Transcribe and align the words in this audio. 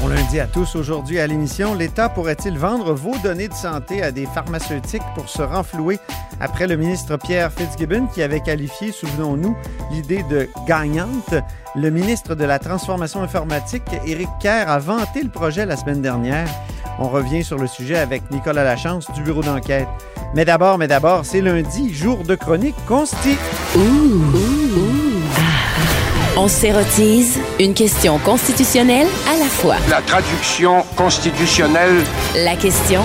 Bon 0.00 0.06
lundi 0.06 0.38
à 0.38 0.46
tous. 0.46 0.76
Aujourd'hui 0.76 1.18
à 1.18 1.26
l'émission, 1.26 1.74
l'État 1.74 2.08
pourrait-il 2.08 2.56
vendre 2.56 2.92
vos 2.94 3.16
données 3.18 3.48
de 3.48 3.54
santé 3.54 4.00
à 4.02 4.12
des 4.12 4.26
pharmaceutiques 4.26 5.02
pour 5.16 5.28
se 5.28 5.42
renflouer? 5.42 5.98
Après 6.40 6.68
le 6.68 6.76
ministre 6.76 7.16
Pierre 7.16 7.50
Fitzgibbon 7.52 8.06
qui 8.06 8.22
avait 8.22 8.40
qualifié, 8.40 8.92
souvenons-nous, 8.92 9.56
l'idée 9.90 10.22
de 10.30 10.48
gagnante. 10.68 11.34
Le 11.74 11.90
ministre 11.90 12.36
de 12.36 12.44
la 12.44 12.60
Transformation 12.60 13.22
informatique, 13.22 13.82
Éric 14.06 14.28
Kerr, 14.40 14.68
a 14.68 14.78
vanté 14.78 15.22
le 15.22 15.30
projet 15.30 15.66
la 15.66 15.76
semaine 15.76 16.00
dernière. 16.00 16.48
On 17.00 17.08
revient 17.08 17.42
sur 17.42 17.58
le 17.58 17.66
sujet 17.66 17.98
avec 17.98 18.30
Nicolas 18.30 18.64
Lachance 18.64 19.10
du 19.12 19.22
bureau 19.22 19.42
d'enquête. 19.42 19.88
Mais 20.34 20.44
d'abord, 20.44 20.78
mais 20.78 20.86
d'abord, 20.86 21.24
c'est 21.24 21.40
lundi, 21.40 21.92
jour 21.92 22.22
de 22.22 22.36
chronique 22.36 22.76
consti. 22.86 23.36
On 26.40 26.46
s'érotise 26.46 27.36
une 27.58 27.74
question 27.74 28.16
constitutionnelle 28.20 29.08
à 29.28 29.36
la 29.36 29.46
fois. 29.46 29.74
La 29.90 30.00
traduction 30.00 30.84
constitutionnelle 30.96 32.04
La 32.36 32.54
question 32.54 33.02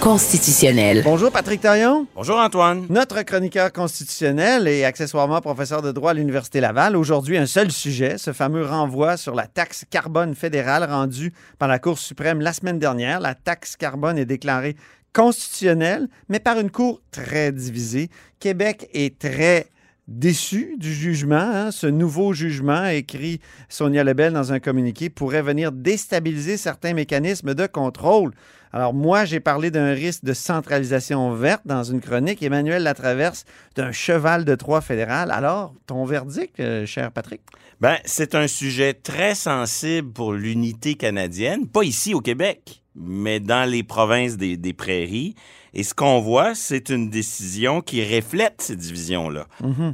constitutionnelle. 0.00 1.02
Bonjour 1.02 1.32
Patrick 1.32 1.60
Taillon. 1.60 2.06
Bonjour 2.14 2.36
Antoine. 2.36 2.86
Notre 2.88 3.22
chroniqueur 3.22 3.72
constitutionnel 3.72 4.68
et 4.68 4.84
accessoirement 4.84 5.40
professeur 5.40 5.82
de 5.82 5.90
droit 5.90 6.12
à 6.12 6.14
l'Université 6.14 6.60
Laval. 6.60 6.96
Aujourd'hui, 6.96 7.36
un 7.36 7.46
seul 7.46 7.72
sujet, 7.72 8.16
ce 8.16 8.32
fameux 8.32 8.64
renvoi 8.64 9.16
sur 9.16 9.34
la 9.34 9.48
taxe 9.48 9.84
carbone 9.90 10.36
fédérale 10.36 10.84
rendue 10.84 11.32
par 11.58 11.66
la 11.66 11.80
Cour 11.80 11.98
suprême 11.98 12.40
la 12.40 12.52
semaine 12.52 12.78
dernière. 12.78 13.18
La 13.18 13.34
taxe 13.34 13.74
carbone 13.74 14.18
est 14.18 14.24
déclarée 14.24 14.76
constitutionnelle, 15.12 16.08
mais 16.28 16.38
par 16.38 16.60
une 16.60 16.70
Cour 16.70 17.00
très 17.10 17.50
divisée. 17.50 18.08
Québec 18.38 18.88
est 18.94 19.18
très 19.18 19.66
déçu 20.10 20.74
du 20.76 20.92
jugement. 20.92 21.36
hein? 21.36 21.70
Ce 21.70 21.86
nouveau 21.86 22.34
jugement, 22.34 22.86
écrit 22.86 23.40
Sonia 23.68 24.04
Lebel 24.04 24.32
dans 24.32 24.52
un 24.52 24.60
communiqué, 24.60 25.08
pourrait 25.08 25.42
venir 25.42 25.72
déstabiliser 25.72 26.56
certains 26.56 26.92
mécanismes 26.92 27.54
de 27.54 27.66
contrôle. 27.66 28.32
Alors 28.72 28.92
moi, 28.92 29.24
j'ai 29.24 29.40
parlé 29.40 29.70
d'un 29.70 29.92
risque 29.92 30.24
de 30.24 30.32
centralisation 30.32 31.32
verte 31.32 31.62
dans 31.64 31.82
une 31.82 32.00
chronique. 32.00 32.42
Emmanuel 32.42 32.82
Latraverse 32.82 33.44
d'un 33.76 33.92
cheval 33.92 34.44
de 34.44 34.54
Troie 34.54 34.80
fédéral. 34.80 35.30
Alors, 35.30 35.74
ton 35.86 36.04
verdict, 36.04 36.60
euh, 36.60 36.86
cher 36.86 37.10
Patrick? 37.10 37.40
Ben, 37.80 37.96
c'est 38.04 38.34
un 38.34 38.46
sujet 38.46 38.92
très 38.94 39.34
sensible 39.34 40.12
pour 40.12 40.34
l'unité 40.34 40.94
canadienne, 40.94 41.66
pas 41.66 41.82
ici 41.82 42.14
au 42.14 42.20
Québec, 42.20 42.79
mais 42.94 43.40
dans 43.40 43.68
les 43.68 43.82
provinces 43.82 44.36
des, 44.36 44.56
des 44.56 44.72
prairies. 44.72 45.34
Et 45.72 45.82
ce 45.82 45.94
qu'on 45.94 46.20
voit, 46.20 46.54
c'est 46.54 46.88
une 46.88 47.10
décision 47.10 47.80
qui 47.80 48.02
reflète 48.02 48.60
ces 48.60 48.76
divisions-là. 48.76 49.46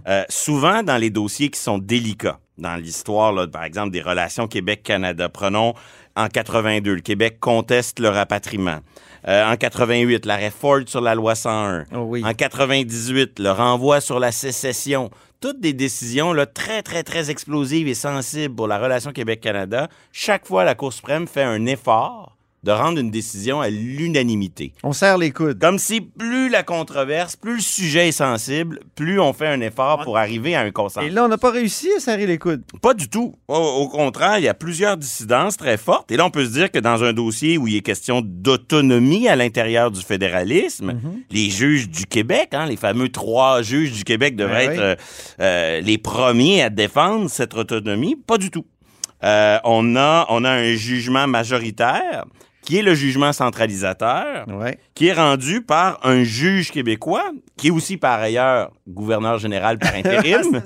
Euh, 0.07 0.25
souvent 0.29 0.83
dans 0.83 0.97
les 0.97 1.11
dossiers 1.11 1.51
qui 1.51 1.61
sont 1.61 1.79
délicats, 1.79 2.41
dans 2.59 2.77
l'histoire, 2.77 3.49
par 3.51 3.65
exemple, 3.65 3.91
des 3.91 4.01
relations 4.01 4.49
Québec-Canada. 4.49 5.29
Prenons 5.29 5.75
en 6.17 6.29
82, 6.29 6.95
le 6.95 7.01
Québec 7.03 7.39
conteste 7.41 7.99
le 8.01 8.09
rapatriement. 8.09 8.79
Euh, 9.29 9.45
en 9.45 9.57
88, 9.57 10.25
l'arrêt 10.25 10.51
Ford 10.51 10.81
sur 10.87 11.03
la 11.03 11.15
loi 11.15 11.35
101. 11.35 11.85
Oh 11.95 12.07
oui. 12.09 12.25
En 12.25 12.33
98, 12.33 13.39
le 13.39 13.51
renvoi 13.51 14.01
sur 14.01 14.19
la 14.19 14.33
sécession. 14.33 15.11
Toutes 15.41 15.61
des 15.61 15.75
décisions 15.75 16.33
là, 16.33 16.47
très, 16.47 16.83
très, 16.83 17.03
très 17.03 17.31
explosives 17.31 17.89
et 17.89 17.95
sensibles 17.95 18.55
pour 18.55 18.69
la 18.69 18.79
relation 18.79 19.13
Québec-Canada. 19.13 19.89
Chaque 20.13 20.47
fois, 20.47 20.65
la 20.65 20.75
Cour 20.75 20.93
suprême 20.93 21.27
fait 21.27 21.43
un 21.43 21.67
effort 21.67 22.36
de 22.65 22.73
rendre 22.73 22.99
une 22.99 23.11
décision 23.13 23.61
à 23.61 23.69
l'unanimité. 23.71 24.73
On 24.83 24.93
serre 24.93 25.19
les 25.19 25.31
coudes. 25.31 25.61
Comme 25.61 25.79
si 25.79 26.01
plus 26.01 26.49
la 26.49 26.63
controverse, 26.65 27.37
plus 27.37 27.55
le 27.57 27.61
sujet 27.61 28.09
est 28.09 28.13
sensible, 28.13 28.81
plus 28.97 29.21
on 29.21 29.33
fait 29.33 29.47
un 29.47 29.61
effort 29.61 30.03
pour 30.03 30.19
arriver 30.19 30.57
à 30.57 30.63
un 30.63 30.71
consensus. 30.73 31.09
Et 31.09 31.13
là, 31.13 31.25
on 31.25 31.29
n'a 31.29 31.39
pas 31.39 31.51
réussi 31.53 31.89
à 31.97 32.01
serrer 32.01 32.27
les 32.27 32.39
coudes. 32.39 32.63
Pas 32.83 32.95
du 32.95 33.09
tout. 33.09 33.35
Au, 33.47 33.55
au 33.55 33.89
contraire, 33.89 34.39
il 34.39 34.45
y 34.45 34.49
a 34.49 34.55
plusieurs 34.55 34.97
dissidences 34.97 35.57
très 35.57 35.77
fortes. 35.77 36.11
Et 36.11 36.17
là, 36.17 36.27
on 36.27 36.31
peut 36.31 36.45
se 36.45 36.51
dire 36.51 36.71
que 36.73 36.79
dans 36.81 37.05
un 37.05 37.13
dossier 37.13 37.57
où 37.57 37.69
il 37.69 37.77
est 37.77 37.83
question 37.83 38.21
d'autonomie 38.25 39.29
à 39.29 39.37
l'intérieur 39.37 39.91
du 39.91 40.01
fédéralisme, 40.03 40.93
Mhm. 40.95 41.23
les 41.31 41.51
juges 41.51 41.89
du 41.89 42.07
Québec, 42.07 42.49
hein, 42.53 42.67
les 42.67 42.77
fameux 42.77 43.11
trois 43.11 43.63
juges 43.63 43.93
du 43.93 44.03
Québec 44.03 44.35
devraient 44.35 44.67
Ben 44.69 44.73
être 44.73 44.99
oui. 44.99 45.05
euh, 45.41 45.77
euh, 45.79 45.81
les 45.83 45.99
premiers 45.99 46.63
à 46.63 46.71
défendre 46.71 47.31
cette 47.31 47.55
autonomie. 47.55 48.17
Pas 48.17 48.39
du 48.39 48.51
tout. 48.51 48.65
Euh, 49.25 49.59
on, 49.65 49.97
a, 49.97 50.27
on 50.29 50.45
a 50.45 50.51
un 50.51 50.75
jugement 50.75 51.27
majoritaire 51.27 52.25
qui 52.67 52.77
est 52.79 52.83
le 52.83 52.95
jugement 52.95 53.33
centralisateur 53.33 54.45
Ouais. 54.49 54.79
qui 54.95 55.07
est 55.07 55.13
rendu 55.15 55.63
par 55.63 56.01
un 56.05 56.23
juge 56.25 56.71
québécois, 56.73 57.31
qui 57.57 57.69
est 57.69 57.71
aussi 57.71 57.97
par 57.97 58.21
ailleurs 58.21 58.73
gouverneur 58.89 59.39
général 59.39 59.79
par 59.79 59.95
intérim. 59.95 60.63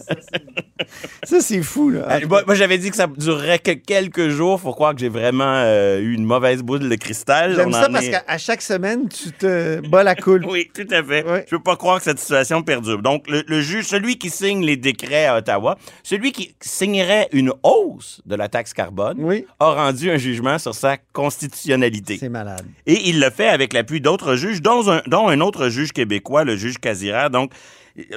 Ça, 1.24 1.40
c'est 1.40 1.62
fou, 1.62 1.90
là. 1.90 2.00
Euh, 2.10 2.26
moi, 2.26 2.42
moi, 2.46 2.54
j'avais 2.54 2.78
dit 2.78 2.90
que 2.90 2.96
ça 2.96 3.06
durerait 3.06 3.58
que 3.58 3.72
quelques 3.72 4.28
jours. 4.30 4.58
Faut 4.60 4.72
croire 4.72 4.94
que 4.94 5.00
j'ai 5.00 5.08
vraiment 5.10 5.44
euh, 5.56 6.00
eu 6.00 6.14
une 6.14 6.24
mauvaise 6.24 6.62
boule 6.62 6.80
de 6.88 6.94
cristal. 6.96 7.54
J'aime 7.54 7.72
ça 7.72 7.88
parce 7.90 8.06
est- 8.06 8.10
qu'à 8.10 8.38
chaque 8.38 8.62
semaine, 8.62 9.08
tu 9.08 9.30
te 9.32 9.86
bats 9.88 10.02
la 10.02 10.14
coule. 10.14 10.44
Oui, 10.50 10.68
tout 10.74 10.86
à 10.90 11.02
fait. 11.04 11.24
Ouais. 11.24 11.44
Je 11.46 11.56
peux 11.56 11.62
pas 11.62 11.76
croire 11.76 11.98
que 11.98 12.04
cette 12.04 12.18
situation 12.18 12.62
perdure. 12.62 13.02
Donc, 13.02 13.28
le, 13.28 13.44
le 13.46 13.60
juge, 13.60 13.84
celui 13.86 14.16
qui 14.16 14.30
signe 14.30 14.64
les 14.64 14.76
décrets 14.78 15.26
à 15.26 15.36
Ottawa, 15.36 15.76
celui 16.02 16.32
qui 16.32 16.54
signerait 16.60 17.28
une 17.32 17.52
hausse 17.62 18.20
de 18.24 18.34
la 18.36 18.48
taxe 18.48 18.72
carbone, 18.72 19.16
Oui. 19.20 19.44
a 19.60 19.72
rendu 19.74 20.10
un 20.10 20.16
jugement 20.16 20.58
sur 20.58 20.74
sa 20.74 20.96
constitutionnalité. 21.12 21.89
C'est 22.18 22.28
malade. 22.28 22.64
Et 22.86 23.08
il 23.08 23.20
le 23.20 23.30
fait 23.30 23.48
avec 23.48 23.72
l'appui 23.72 24.00
d'autres 24.00 24.36
juges, 24.36 24.62
dont 24.62 24.88
un, 24.90 25.02
dont 25.06 25.28
un 25.28 25.40
autre 25.40 25.68
juge 25.68 25.92
québécois, 25.92 26.44
le 26.44 26.56
juge 26.56 26.78
Casira. 26.78 27.28
Donc, 27.28 27.52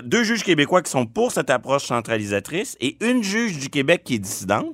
deux 0.04 0.24
juges 0.24 0.44
québécois 0.44 0.82
qui 0.82 0.92
sont 0.92 1.06
pour 1.06 1.32
cette 1.32 1.50
approche 1.50 1.84
centralisatrice 1.86 2.78
et 2.80 2.98
une 3.02 3.24
juge 3.24 3.58
du 3.58 3.70
Québec 3.70 4.02
qui 4.06 4.16
est 4.16 4.20
dissidente. 4.20 4.68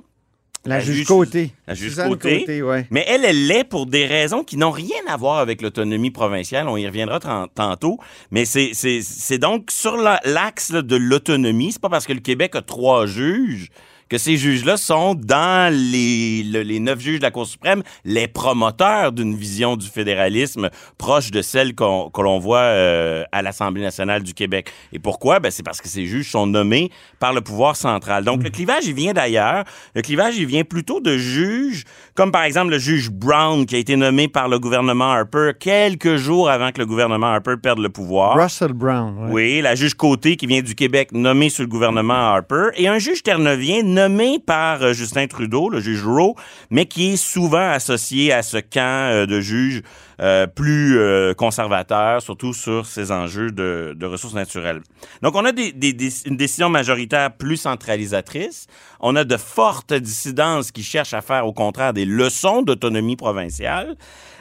La, 0.66 0.74
La 0.76 0.80
juge 0.84 0.96
juge- 0.96 1.06
Côté. 1.06 1.52
la 1.66 1.72
juge 1.72 1.88
Suzanne 1.88 2.10
Côté. 2.10 2.62
ouais. 2.62 2.86
Mais 2.90 3.02
elle, 3.08 3.24
elle 3.24 3.46
l'est 3.46 3.64
pour 3.64 3.86
des 3.86 4.04
raisons 4.04 4.44
qui 4.44 4.58
n'ont 4.58 4.70
rien 4.70 5.00
à 5.08 5.16
voir 5.16 5.38
avec 5.38 5.62
l'autonomie 5.62 6.10
provinciale. 6.10 6.68
On 6.68 6.76
y 6.76 6.86
reviendra 6.86 7.18
tan- 7.18 7.48
tantôt. 7.48 7.98
Mais 8.30 8.44
c'est- 8.44 9.38
donc 9.38 9.70
sur 9.70 9.96
la- 9.96 10.20
l'axe 10.26 10.72
de 10.72 10.96
l'autonomie. 10.96 11.72
C'est 11.72 11.80
pas 11.80 11.88
parce 11.88 12.06
que 12.06 12.12
le 12.12 12.20
Québec 12.20 12.54
a 12.56 12.60
trois 12.60 13.06
juges 13.06 13.70
que 14.10 14.18
ces 14.18 14.36
juges-là 14.36 14.76
sont 14.76 15.14
dans 15.14 15.72
les, 15.72 16.42
le- 16.42 16.62
les 16.62 16.80
neuf 16.80 17.00
juges 17.00 17.18
de 17.20 17.22
la 17.24 17.30
Cour 17.30 17.46
suprême 17.46 17.82
les 18.04 18.28
promoteurs 18.28 19.12
d'une 19.12 19.34
vision 19.36 19.76
du 19.76 19.86
fédéralisme 19.86 20.68
proche 20.98 21.30
de 21.30 21.40
celle 21.42 21.74
qu'on 21.74 22.10
que 22.10 22.20
l'on 22.20 22.38
voit 22.40 22.58
euh, 22.58 23.22
à 23.30 23.40
l'Assemblée 23.40 23.82
nationale 23.82 24.22
du 24.24 24.34
Québec. 24.34 24.70
Et 24.92 24.98
pourquoi? 24.98 25.38
Ben, 25.38 25.50
c'est 25.52 25.62
parce 25.62 25.80
que 25.80 25.86
ces 25.88 26.06
juges 26.06 26.28
sont 26.30 26.46
nommés 26.48 26.90
par 27.20 27.32
le 27.32 27.40
pouvoir 27.40 27.76
central. 27.76 28.24
Donc, 28.24 28.42
le 28.42 28.50
clivage, 28.50 28.86
il 28.86 28.94
vient 28.94 29.12
d'ailleurs. 29.12 29.62
Le 29.94 30.02
clivage, 30.02 30.36
il 30.36 30.46
vient 30.46 30.64
plutôt 30.64 31.00
de 31.00 31.16
juges, 31.16 31.84
comme 32.16 32.32
par 32.32 32.42
exemple 32.42 32.70
le 32.72 32.78
juge 32.80 33.10
Brown, 33.10 33.64
qui 33.64 33.76
a 33.76 33.78
été 33.78 33.94
nommé 33.94 34.26
par 34.26 34.48
le 34.48 34.58
gouvernement 34.58 35.12
Harper 35.12 35.52
quelques 35.58 36.16
jours 36.16 36.50
avant 36.50 36.72
que 36.72 36.80
le 36.80 36.86
gouvernement 36.86 37.28
Harper 37.28 37.54
perde 37.62 37.78
le 37.78 37.88
pouvoir. 37.90 38.36
Russell 38.36 38.72
Brown. 38.72 39.26
ouais. 39.26 39.30
Oui, 39.30 39.60
la 39.60 39.76
juge 39.76 39.94
Côté 39.94 40.34
qui 40.36 40.46
vient 40.48 40.62
du 40.62 40.74
Québec, 40.74 41.10
nommée 41.12 41.48
sous 41.48 41.62
le 41.62 41.68
gouvernement 41.68 42.14
Harper, 42.34 42.70
et 42.74 42.88
un 42.88 42.98
juge 42.98 43.22
ternevien 43.22 43.84
nommé 43.84 43.99
par 44.46 44.82
euh, 44.82 44.92
Justin 44.92 45.26
Trudeau, 45.26 45.68
le 45.68 45.80
juge 45.80 46.04
Rowe, 46.04 46.34
mais 46.70 46.86
qui 46.86 47.12
est 47.12 47.16
souvent 47.16 47.70
associé 47.70 48.32
à 48.32 48.42
ce 48.42 48.56
camp 48.56 49.10
euh, 49.12 49.26
de 49.26 49.40
juges 49.40 49.82
euh, 50.20 50.46
plus 50.46 50.98
conservateurs, 51.36 52.20
surtout 52.20 52.52
sur 52.52 52.84
ces 52.84 53.10
enjeux 53.10 53.50
de, 53.50 54.04
ressources 54.04 54.34
naturelles. 54.34 54.82
Donc, 55.22 55.34
on 55.34 55.44
a 55.44 55.50
une 55.50 56.36
décision 56.36 56.68
majoritaire 56.68 57.32
plus 57.32 57.56
centralisatrice. 57.56 58.66
On 59.00 59.16
a 59.16 59.24
de 59.24 59.36
fortes 59.36 59.94
dissidences 59.94 60.72
qui 60.72 60.82
cherchent 60.82 61.14
à 61.14 61.22
faire, 61.22 61.46
au 61.46 61.54
contraire, 61.54 61.94
des 61.94 62.04
leçons 62.04 62.60
d'autonomie 62.60 63.16
provinciale. 63.16 63.96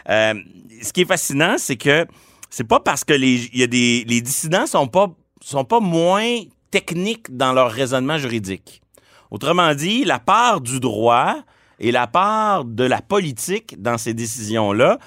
Ce 0.06 0.92
qui 0.94 1.02
est 1.02 1.08
fascinant, 1.08 1.56
c'est 1.58 1.78
que 1.78 2.06
c'est 2.50 2.68
pas 2.68 2.82
parce 2.82 3.06
que 3.06 3.14
les, 3.14 3.50
y 3.54 3.64
a 3.64 3.68
des, 3.68 4.04
les 4.06 4.22
dissidents 4.22 4.66
sont 4.66 4.88
pas, 4.88 5.08
sont 5.42 5.64
pas 5.64 5.80
moins 5.80 6.42
techniques 6.72 7.36
dans 7.36 7.54
leur 7.54 7.72
raisonnement 7.72 8.18
juridique. 8.18 8.82
Autrement 9.32 9.76
dit, 9.76 10.04
la 10.06 10.20
part 10.20 10.62
du 10.62 10.80
droit 10.80 11.36
et 11.80 11.92
la 11.92 12.08
part 12.08 12.66
de 12.66 12.84
la 12.84 13.02
politique 13.02 13.82
dans 13.82 13.98
ces 13.98 14.14
décisions-là 14.14 15.00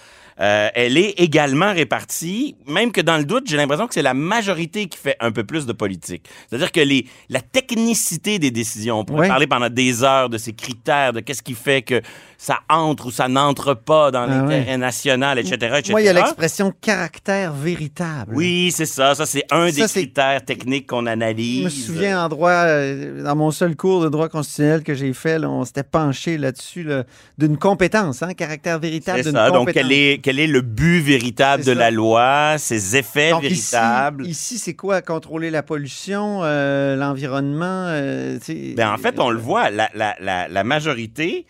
euh, 0.43 0.69
elle 0.75 0.97
est 0.99 1.15
également 1.21 1.73
répartie, 1.73 2.57
même 2.67 2.91
que 2.91 3.01
dans 3.01 3.17
le 3.17 3.25
doute, 3.25 3.45
j'ai 3.49 3.57
l'impression 3.57 3.87
que 3.87 3.95
c'est 3.95 4.03
la 4.03 4.15
majorité 4.15 4.87
qui 4.87 4.99
fait 4.99 5.17
un 5.21 5.31
peu 5.31 5.45
plus 5.45 5.67
de 5.67 5.73
politique. 5.73 6.25
C'est-à-dire 6.49 6.73
que 6.73 6.81
les, 6.81 7.07
la 7.29 7.41
technicité 7.41 8.39
des 8.39 8.51
décisions, 8.51 8.99
on 8.99 9.05
pourrait 9.05 9.29
parler 9.29 9.47
pendant 9.47 9.69
des 9.71 10.03
heures 10.03 10.29
de 10.29 10.39
ces 10.39 10.53
critères, 10.53 11.13
de 11.13 11.21
qu'est-ce 11.21 11.43
qui 11.43 11.55
fait 11.55 11.83
que 11.83 12.03
ça 12.39 12.59
entre 12.69 13.07
ou 13.07 13.11
ça 13.13 13.29
n'entre 13.29 13.75
pas 13.75 14.11
dans 14.11 14.23
Ah 14.23 14.27
l'intérêt 14.27 14.73
ouais. 14.73 14.77
national, 14.77 15.39
etc., 15.39 15.55
etc. 15.79 15.91
Moi, 15.93 16.01
il 16.01 16.07
y 16.07 16.09
a 16.09 16.13
l'expression 16.13 16.73
caractère 16.81 17.53
véritable. 17.53 18.35
Oui, 18.35 18.73
c'est 18.75 18.87
ça. 18.87 19.15
Ça, 19.15 19.27
c'est 19.27 19.45
un 19.53 19.71
Ça, 19.71 19.87
des 19.87 19.89
critères 19.89 20.45
techniques 20.45 20.89
qu'on 20.89 21.07
analyse. 21.07 21.61
Je 21.61 21.65
me 21.65 21.71
souviens 21.71 22.25
en 22.25 22.29
droit, 22.29 22.51
euh, 22.51 23.23
dans 23.23 23.37
mon 23.37 23.53
seul 23.53 23.77
cours 23.77 24.03
de 24.03 24.09
droit 24.09 24.29
constitutionnel 24.29 24.83
que 24.83 24.95
j'ai 24.95 25.13
fait, 25.13 25.39
là, 25.39 25.49
on 25.49 25.65
s'était 25.65 25.85
penché 25.85 26.37
là-dessus 26.37 26.83
là, 26.83 27.05
d'une 27.39 27.59
compétence, 27.59 28.25
hein, 28.25 28.35
caractère 28.35 28.81
véritable 28.81 29.19
C'est 29.19 29.31
d'une 29.31 29.39
ça. 29.39 29.49
Donc, 29.51 29.69
compétence. 29.69 29.83
quel 29.89 29.93
est, 29.93 30.21
quel 30.33 30.41
est 30.41 30.47
le 30.47 30.63
but 30.63 31.01
véritable 31.01 31.63
de 31.63 31.75
ça. 31.75 31.79
la 31.79 31.91
loi, 31.91 32.55
ses 32.57 32.97
effets 32.97 33.31
Donc, 33.33 33.43
véritables? 33.43 34.27
ici, 34.27 34.57
c'est 34.57 34.73
quoi? 34.75 35.03
Contrôler 35.03 35.51
la 35.51 35.63
pollution, 35.63 36.41
euh, 36.43 36.97
l'environnement? 36.97 37.85
euh, 37.89 38.39
Ben, 38.75 38.91
en 38.93 38.97
fait, 38.97 39.21
on 39.21 39.29
le 39.29 39.39
voit, 39.39 39.69
la, 39.69 39.91
la- 39.95 40.17
la- 40.21 40.49
la 40.49 40.65
majorité 40.65 41.45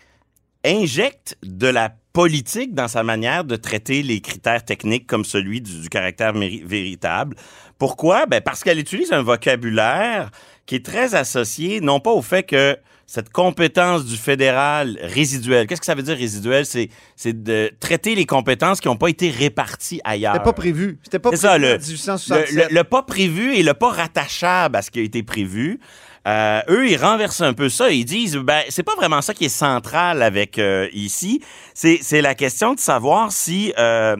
injecte 0.64 1.36
de 1.44 1.68
la 1.68 1.92
politique 2.12 2.74
dans 2.74 2.88
sa 2.88 3.04
manière 3.04 3.44
de 3.44 3.54
traiter 3.54 4.02
les 4.02 4.20
critères 4.20 4.64
techniques 4.64 5.06
comme 5.06 5.24
celui 5.24 5.60
du, 5.60 5.80
du 5.80 5.88
caractère 5.88 6.32
véritable. 6.32 7.36
Pourquoi? 7.78 8.26
Ben, 8.26 8.40
parce 8.40 8.64
qu'elle 8.64 8.80
utilise 8.80 9.12
un 9.12 9.22
vocabulaire 9.22 10.30
qui 10.66 10.74
est 10.74 10.84
très 10.84 11.14
associé, 11.14 11.80
non 11.80 12.00
pas 12.00 12.10
au 12.10 12.22
fait 12.22 12.42
que 12.42 12.76
cette 13.14 13.28
compétence 13.30 14.06
du 14.06 14.16
fédéral 14.16 14.98
résiduelle, 15.02 15.66
qu'est-ce 15.66 15.80
que 15.82 15.86
ça 15.86 15.94
veut 15.94 16.02
dire 16.02 16.16
résiduel? 16.16 16.64
C'est, 16.64 16.88
c'est 17.14 17.42
de 17.42 17.70
traiter 17.78 18.14
les 18.14 18.24
compétences 18.24 18.80
qui 18.80 18.88
n'ont 18.88 18.96
pas 18.96 19.08
été 19.08 19.28
réparties 19.28 20.00
ailleurs. 20.02 20.32
C'était 20.32 20.44
pas 20.44 20.52
prévu. 20.54 20.98
C'était 21.02 21.18
pas 21.18 21.28
C'est 21.30 21.36
prévu 21.46 21.52
ça, 21.52 21.58
le- 21.58 21.76
1867. 21.78 22.52
Le, 22.54 22.62
le- 22.62 22.74
le 22.74 22.84
pas 22.84 23.02
prévu 23.02 23.54
et 23.54 23.62
le 23.62 23.74
pas 23.74 23.90
rattachable 23.90 24.76
à 24.76 24.80
ce 24.80 24.90
qui 24.90 24.98
a 25.00 25.02
été 25.02 25.22
prévu. 25.22 25.78
Euh, 26.26 26.62
eux, 26.70 26.88
ils 26.88 26.96
renversent 26.96 27.42
un 27.42 27.52
peu 27.52 27.68
ça. 27.68 27.90
Ils 27.90 28.06
disent, 28.06 28.36
ben, 28.36 28.62
c'est 28.70 28.82
pas 28.82 28.94
vraiment 28.96 29.20
ça 29.20 29.34
qui 29.34 29.44
est 29.44 29.50
central 29.50 30.22
avec 30.22 30.58
euh, 30.58 30.88
ici. 30.94 31.42
C'est, 31.74 31.98
c'est 32.00 32.22
la 32.22 32.34
question 32.34 32.72
de 32.72 32.80
savoir 32.80 33.30
si 33.30 33.74
euh, 33.78 34.16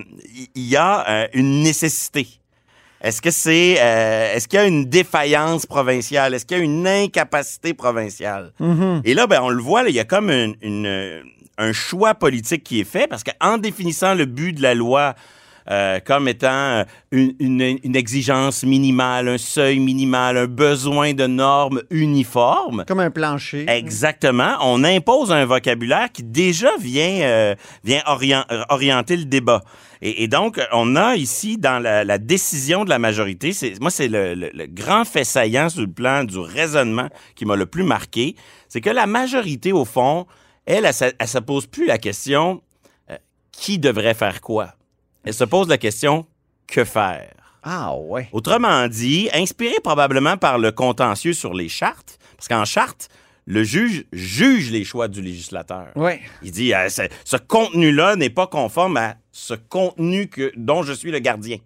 il 0.55 0.69
y 0.69 0.77
a 0.77 1.09
euh, 1.09 1.29
une 1.33 1.63
nécessité. 1.63 2.27
Est-ce 3.03 3.21
que 3.21 3.31
c'est, 3.33 3.77
euh, 3.81 4.35
est-ce 4.35 4.47
qu'il 4.47 4.59
y 4.59 4.63
a 4.63 4.67
une 4.67 4.85
défaillance 4.85 5.67
provinciale? 5.67 6.35
Est-ce 6.35 6.47
qu'il 6.47 6.57
y 6.59 6.61
a 6.61 6.65
une 6.65 6.87
incapacité 6.87 7.75
provinciale? 7.75 8.53
Mhm. 8.61 9.03
Et 9.05 9.15
là, 9.15 9.27
ben, 9.27 9.41
on 9.43 9.49
le 9.51 9.61
voit, 9.61 9.83
il 9.89 9.95
y 9.95 10.01
a 10.01 10.05
comme 10.05 10.31
une, 10.31 10.55
une, 10.63 11.23
un 11.59 11.73
choix 11.73 12.15
politique 12.15 12.63
qui 12.63 12.81
est 12.81 12.85
fait 12.85 13.09
parce 13.09 13.25
qu'en 13.25 13.59
définissant 13.59 14.15
le 14.15 14.25
but 14.27 14.53
de 14.53 14.63
la 14.63 14.75
loi 14.75 15.15
euh, 15.71 16.01
comme 16.05 16.27
étant 16.27 16.49
euh, 16.51 16.85
une, 17.13 17.35
une- 17.39 17.79
une 17.85 17.95
exigence 17.95 18.65
minimale, 18.65 19.29
un 19.29 19.39
seuil 19.39 19.79
minimal, 19.79 20.37
un 20.37 20.47
besoin 20.47 21.13
de 21.15 21.27
normes 21.29 21.83
uniformes, 21.91 22.85
Comme 22.89 22.99
un 22.99 23.11
plancher. 23.13 23.67
Exactement. 23.69 24.55
On 24.63 24.83
impose 24.83 25.31
un 25.31 25.45
vocabulaire 25.45 26.11
qui 26.13 26.25
déjà 26.25 26.71
vient, 26.81 27.21
euh, 27.23 27.55
vient 27.85 28.03
orient- 28.07 28.45
orienter 28.71 29.17
le 29.17 29.25
débat. 29.25 29.63
Et, 30.05 30.25
et 30.25 30.29
donc, 30.29 30.61
on 30.73 30.97
a 30.97 31.15
ici, 31.15 31.57
dans 31.59 31.79
la, 31.79 32.03
la 32.03 32.19
décision 32.19 32.85
de 32.85 32.91
la 32.91 32.99
majorité, 32.99 33.53
c'est, 33.53 33.81
moi, 33.81 33.91
c'est 33.91 34.09
le, 34.09 34.35
le- 34.35 34.51
le 34.53 34.67
grand 34.67 35.05
fait 35.05 35.23
saillant 35.23 35.69
sur 35.69 35.81
le 35.83 35.87
plan 35.93 36.25
du 36.25 36.39
raisonnement 36.39 37.09
qui 37.37 37.45
m'a 37.47 37.55
le 37.55 37.67
plus 37.67 37.85
marqué, 37.85 38.35
c'est 38.69 38.81
que 38.81 38.91
la 38.91 39.07
majorité, 39.07 39.71
au 39.71 39.85
fond, 39.85 40.27
elle, 40.67 40.85
elle, 40.87 41.13
elle 41.19 41.29
se 41.29 41.39
pose 41.39 41.67
plus 41.67 41.87
la 41.87 41.99
question 41.99 42.63
euh, 43.11 43.17
qui 43.53 43.79
devrait 43.79 44.15
faire 44.15 44.41
quoi? 44.41 44.75
Elle 45.25 45.35
se 45.35 45.45
pose 45.45 45.69
la 45.69 45.79
question 45.79 46.27
que 46.67 46.85
faire? 46.85 47.31
Ah 47.63 47.95
ouais. 47.97 48.29
Autrement 48.33 48.89
dit, 48.89 49.29
inspiré 49.33 49.77
probablement 49.85 50.37
par 50.37 50.59
le 50.59 50.73
contentieux 50.73 51.33
sur 51.33 51.55
les 51.55 51.69
chartes, 51.69 52.19
parce 52.37 52.49
qu'en 52.49 52.65
charte, 52.65 53.09
le 53.47 53.63
juge 53.63 54.05
juge 54.13 54.73
les 54.73 54.83
choix 54.83 55.07
du 55.07 55.23
législateur. 55.23 55.89
Ouais. 55.95 56.21
Il 56.43 56.51
dit, 56.51 56.75
euh, 56.75 56.89
ce, 56.89 57.03
ce 57.25 57.37
contenu-là 57.37 58.17
n'est 58.17 58.31
pas 58.31 58.49
conforme 58.49 58.97
à 58.97 59.15
ce 59.33 59.55
contenu 59.55 60.29
que, 60.29 60.53
dont 60.57 60.83
je 60.83 60.93
suis 60.93 61.11
le 61.11 61.19
gardien. 61.19 61.59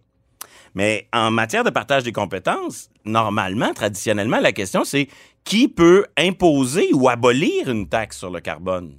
Mais 0.74 1.08
en 1.12 1.30
matière 1.30 1.64
de 1.64 1.70
partage 1.70 2.04
des 2.04 2.12
compétences, 2.12 2.90
normalement, 3.04 3.72
traditionnellement, 3.74 4.40
la 4.40 4.52
question 4.52 4.84
c'est 4.84 5.08
qui 5.44 5.68
peut 5.68 6.06
imposer 6.16 6.92
ou 6.92 7.08
abolir 7.08 7.70
une 7.70 7.88
taxe 7.88 8.18
sur 8.18 8.30
le 8.30 8.40
carbone? 8.40 8.96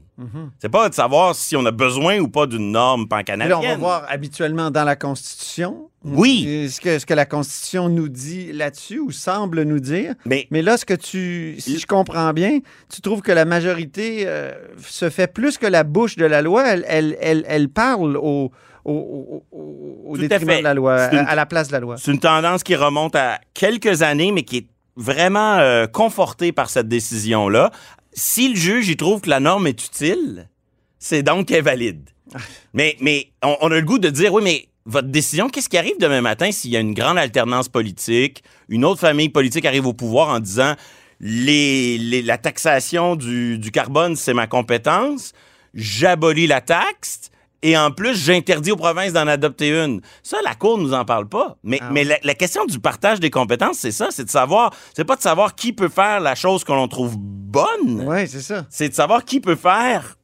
C'est 0.60 0.70
pas 0.70 0.90
de 0.90 0.94
savoir 0.96 1.36
si 1.36 1.56
on 1.56 1.66
a 1.66 1.72
besoin 1.72 2.18
ou 2.20 2.28
pas 2.28 2.48
d'une 2.48 2.72
norme 2.72 3.02
Et 3.02 3.04
là, 3.04 3.08
pancanadienne. 3.18 3.58
on 3.58 3.62
va 3.62 3.76
voir 3.76 4.06
habituellement 4.10 4.72
dans 4.72 4.84
la 4.84 4.96
Constitution. 4.96 5.90
Oui. 6.04 6.70
Ce 6.72 6.80
que, 6.82 6.98
ce 7.00 7.06
que 7.06 7.14
la 7.14 7.26
Constitution 7.26 7.90
nous 7.90 8.08
dit 8.10 8.52
là-dessus 8.54 9.00
ou 9.00 9.12
semble 9.12 9.64
nous 9.64 9.80
dire. 9.80 10.16
Mais 10.26 10.48
Mais 10.52 10.62
là, 10.62 10.78
ce 10.78 10.86
que 10.86 10.94
tu, 10.94 11.56
si 11.60 11.78
je 11.80 11.86
comprends 11.86 12.34
bien, 12.34 12.60
tu 12.94 13.02
trouves 13.02 13.22
que 13.22 13.32
la 13.32 13.46
majorité 13.46 14.24
euh, 14.26 14.54
se 14.82 15.10
fait 15.10 15.28
plus 15.32 15.58
que 15.58 15.68
la 15.68 15.84
bouche 15.84 16.16
de 16.16 16.26
la 16.26 16.42
loi. 16.42 16.64
Elle, 16.68 16.86
elle, 16.88 17.18
elle, 17.22 17.46
elle 17.48 17.70
parle 17.70 18.18
au, 18.18 18.52
au, 18.86 19.44
au, 19.52 20.06
au- 20.08 20.18
détriment 20.18 20.58
de 20.60 20.64
la 20.64 20.74
loi, 20.74 20.96
à, 20.96 21.10
C'est 21.10 21.18
une- 21.18 21.28
à 21.28 21.36
la 21.36 21.46
place 21.46 21.68
de 21.68 21.74
la 21.74 21.80
loi. 21.80 21.98
C'est 21.98 22.12
une 22.12 22.20
tendance 22.20 22.64
qui 22.64 22.76
remonte 22.76 23.16
à 23.16 23.40
quelques 23.54 24.02
années, 24.02 24.32
mais 24.32 24.44
qui 24.44 24.58
est 24.58 24.68
vraiment 24.96 25.58
euh, 25.58 25.86
confortée 25.88 26.52
par 26.52 26.70
cette 26.72 26.88
décision-là. 26.88 27.70
Si 28.20 28.50
le 28.50 28.56
juge 28.56 28.90
il 28.90 28.98
trouve 28.98 29.22
que 29.22 29.30
la 29.30 29.40
norme 29.40 29.68
est 29.68 29.86
utile, 29.86 30.50
c'est 30.98 31.22
donc 31.22 31.48
qu'elle 31.48 31.58
est 31.58 31.62
valide. 31.62 32.10
Mais, 32.74 32.98
mais 33.00 33.30
on, 33.44 33.56
on 33.62 33.72
a 33.72 33.76
le 33.76 33.84
goût 33.86 34.00
de 34.00 34.10
dire, 34.10 34.34
oui, 34.34 34.42
mais 34.44 34.68
votre 34.86 35.08
décision, 35.08 35.50
qu'est-ce 35.50 35.70
qui 35.70 35.78
arrive 35.78 35.98
demain 36.00 36.22
matin 36.22 36.52
s'il 36.52 36.72
y 36.72 36.78
a 36.78 36.80
une 36.80 36.94
grande 36.94 37.18
alternance 37.18 37.70
politique, 37.70 38.44
une 38.70 38.84
autre 38.84 39.00
famille 39.00 39.30
politique 39.30 39.66
arrive 39.66 39.86
au 39.86 39.94
pouvoir 39.94 40.30
en 40.30 40.40
disant, 40.40 40.76
les, 41.22 41.98
les- 41.98 42.22
la 42.22 42.38
taxation 42.38 43.16
du, 43.16 43.58
du 43.60 43.72
carbone, 43.72 44.16
c'est 44.16 44.34
ma 44.34 44.48
compétence, 44.48 45.34
j'abolis 45.74 46.48
la 46.48 46.60
taxe, 46.62 47.30
et 47.64 47.78
en 47.78 47.92
plus, 47.92 48.16
j'interdis 48.16 48.72
aux 48.72 48.76
provinces 48.78 49.14
d'en 49.14 49.28
adopter 49.28 49.70
une. 49.70 50.02
Ça, 50.24 50.38
la 50.44 50.54
Cour 50.56 50.78
nous 50.78 50.94
en 50.94 51.06
parle 51.06 51.28
pas. 51.28 51.58
Mais, 51.64 51.80
Ah 51.82 51.90
mais 51.92 52.04
la, 52.04 52.18
la 52.24 52.34
question 52.36 52.66
du 52.66 52.80
partage 52.80 53.20
des 53.20 53.30
compétences, 53.32 53.78
c'est 53.80 53.92
ça, 53.92 54.10
c'est 54.12 54.26
de 54.26 54.30
savoir, 54.30 54.72
c'est 54.96 55.06
pas 55.06 55.16
de 55.16 55.22
savoir 55.22 55.56
qui 55.56 55.74
peut 55.74 55.90
faire 55.90 56.20
la 56.20 56.36
chose 56.36 56.64
que 56.64 56.72
l'on 56.72 56.88
trouve 56.88 57.16
bonne, 57.18 58.04
Oui, 58.08 58.28
c'est 58.28 58.42
ça. 58.42 58.66
c'est 58.70 58.90
de 58.90 58.94
savoir 58.94 59.26
qui 59.26 59.40
peut 59.40 59.56
faire 59.56 60.18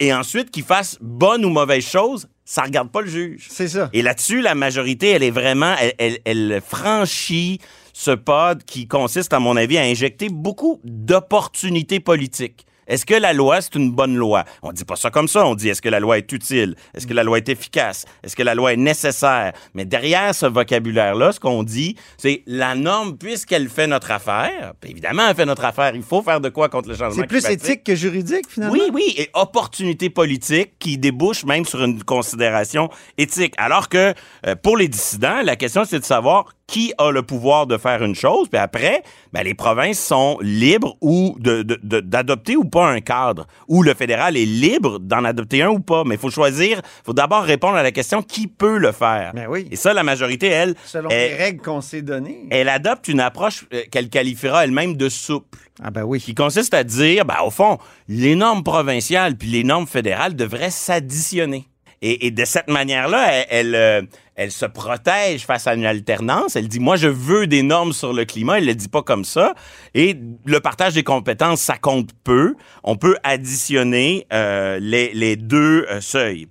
et 0.00 0.12
ensuite 0.14 0.50
qu'il 0.50 0.62
fasse 0.64 0.98
bonne 1.00 1.44
ou 1.44 1.50
mauvaise 1.50 1.84
chose, 1.86 2.28
ça 2.44 2.62
regarde 2.62 2.90
pas 2.90 3.00
le 3.00 3.08
juge. 3.08 3.46
C'est 3.50 3.68
ça. 3.68 3.88
Et 3.92 4.02
là-dessus, 4.02 4.40
la 4.42 4.54
majorité, 4.54 5.10
elle 5.10 5.22
est 5.22 5.30
vraiment, 5.30 5.74
elle, 5.80 5.94
elle- 5.98 6.18
elle 6.24 6.62
franchit 6.66 7.60
ce 7.94 8.10
pod 8.10 8.62
qui 8.64 8.86
consiste, 8.88 9.32
à 9.32 9.38
mon 9.40 9.56
avis, 9.56 9.78
à 9.78 9.82
injecter 9.82 10.28
beaucoup 10.30 10.80
d'opportunités 10.84 11.98
politiques. 12.00 12.65
Est-ce 12.86 13.04
que 13.06 13.14
la 13.14 13.32
loi, 13.32 13.60
c'est 13.60 13.74
une 13.74 13.90
bonne 13.92 14.16
loi? 14.16 14.44
On 14.62 14.72
dit 14.72 14.84
pas 14.84 14.96
ça 14.96 15.10
comme 15.10 15.28
ça. 15.28 15.46
On 15.46 15.54
dit, 15.54 15.68
est-ce 15.68 15.82
que 15.82 15.88
la 15.88 16.00
loi 16.00 16.18
est 16.18 16.30
utile? 16.32 16.76
Est-ce 16.94 17.06
que 17.06 17.14
la 17.14 17.24
loi 17.24 17.38
est 17.38 17.48
efficace? 17.48 18.04
Est-ce 18.22 18.36
que 18.36 18.42
la 18.42 18.54
loi 18.54 18.72
est 18.72 18.76
nécessaire? 18.76 19.52
Mais 19.74 19.84
derrière 19.84 20.34
ce 20.34 20.46
vocabulaire-là, 20.46 21.32
ce 21.32 21.40
qu'on 21.40 21.62
dit, 21.62 21.96
c'est 22.16 22.42
la 22.46 22.74
norme, 22.74 23.16
puisqu'elle 23.18 23.68
fait 23.68 23.86
notre 23.86 24.10
affaire, 24.10 24.74
puis 24.80 24.90
évidemment, 24.92 25.24
elle 25.28 25.34
fait 25.36 25.46
notre 25.46 25.64
affaire, 25.64 25.94
il 25.94 26.02
faut 26.02 26.22
faire 26.22 26.40
de 26.40 26.48
quoi 26.48 26.68
contre 26.68 26.88
le 26.88 26.94
changement 26.96 27.22
C'est 27.22 27.26
plus 27.26 27.40
climatique. 27.40 27.64
éthique 27.70 27.84
que 27.84 27.94
juridique, 27.94 28.46
finalement? 28.48 28.72
Oui, 28.74 28.90
oui, 28.92 29.14
et 29.16 29.30
opportunité 29.34 30.10
politique 30.10 30.72
qui 30.78 30.98
débouche 30.98 31.44
même 31.44 31.64
sur 31.64 31.82
une 31.82 32.02
considération 32.04 32.88
éthique. 33.18 33.54
Alors 33.58 33.88
que 33.88 34.14
euh, 34.46 34.54
pour 34.62 34.76
les 34.76 34.88
dissidents, 34.88 35.40
la 35.42 35.56
question 35.56 35.84
c'est 35.84 35.98
de 35.98 36.04
savoir 36.04 36.44
qui 36.66 36.92
a 36.98 37.10
le 37.12 37.22
pouvoir 37.22 37.66
de 37.68 37.76
faire 37.76 38.02
une 38.02 38.14
chose, 38.16 38.48
puis 38.48 38.58
après, 38.58 39.02
ben, 39.32 39.44
les 39.44 39.54
provinces 39.54 40.00
sont 40.00 40.36
libres 40.40 40.96
ou 41.00 41.36
de- 41.38 41.62
de- 41.62 41.78
de- 41.82 42.00
d'adopter 42.00 42.56
ou 42.56 42.64
pas 42.64 42.88
un 42.88 43.00
cadre, 43.00 43.46
ou 43.68 43.82
le 43.84 43.94
fédéral 43.94 44.36
est 44.36 44.44
libre 44.44 44.98
d'en 44.98 45.24
adopter 45.24 45.62
un 45.62 45.68
ou 45.70 45.78
pas. 45.78 46.02
Mais 46.04 46.16
il 46.16 46.20
faut 46.20 46.30
choisir, 46.30 46.78
il 46.78 47.04
faut 47.04 47.12
d'abord 47.12 47.42
répondre 47.44 47.76
à 47.76 47.82
la 47.84 47.92
question 47.92 48.20
qui 48.20 48.48
peut 48.48 48.78
le 48.78 48.90
faire? 48.92 49.32
Ben 49.34 49.46
oui. 49.48 49.68
Et 49.70 49.76
ça, 49.76 49.94
la 49.94 50.02
majorité, 50.02 50.48
elle, 50.48 50.74
Selon 50.84 51.08
elle, 51.10 51.30
les 51.30 51.36
règles 51.36 51.62
qu'on 51.62 51.80
s'est 51.80 52.02
données. 52.02 52.46
elle 52.50 52.68
adopte 52.68 53.06
une 53.08 53.20
approche 53.20 53.64
euh, 53.72 53.82
qu'elle 53.92 54.08
qualifiera 54.08 54.64
elle-même 54.64 54.96
de 54.96 55.08
souple 55.08 55.58
Ah 55.82 55.90
ben 55.92 56.02
oui. 56.02 56.20
qui 56.20 56.34
consiste 56.34 56.74
à 56.74 56.82
dire, 56.82 57.24
ben, 57.24 57.36
au 57.44 57.50
fond, 57.50 57.78
les 58.08 58.34
normes 58.34 58.64
provinciales 58.64 59.36
puis 59.36 59.48
les 59.48 59.62
normes 59.62 59.86
fédérales 59.86 60.34
devraient 60.34 60.70
s'additionner. 60.70 61.68
Et, 62.08 62.30
de 62.30 62.44
cette 62.44 62.68
manière-là, 62.68 63.44
elle, 63.48 63.74
euh, 63.74 64.02
elle 64.36 64.52
se 64.52 64.66
protège 64.66 65.44
face 65.44 65.66
à 65.66 65.74
une 65.74 65.84
alternance. 65.84 66.54
Elle 66.54 66.68
dit, 66.68 66.78
moi, 66.78 66.96
je 66.96 67.08
veux 67.08 67.46
des 67.46 67.62
normes 67.62 67.92
sur 67.92 68.12
le 68.12 68.24
climat. 68.24 68.58
Elle 68.58 68.66
le 68.66 68.74
dit 68.74 68.88
pas 68.88 69.02
comme 69.02 69.24
ça. 69.24 69.54
Et 69.94 70.16
le 70.44 70.60
partage 70.60 70.94
des 70.94 71.02
compétences, 71.02 71.60
ça 71.60 71.78
compte 71.78 72.10
peu. 72.22 72.54
On 72.84 72.96
peut 72.96 73.16
additionner 73.24 74.26
euh, 74.32 74.78
les, 74.80 75.12
les 75.14 75.34
deux 75.34 75.86
euh, 75.90 76.00
seuils. 76.00 76.46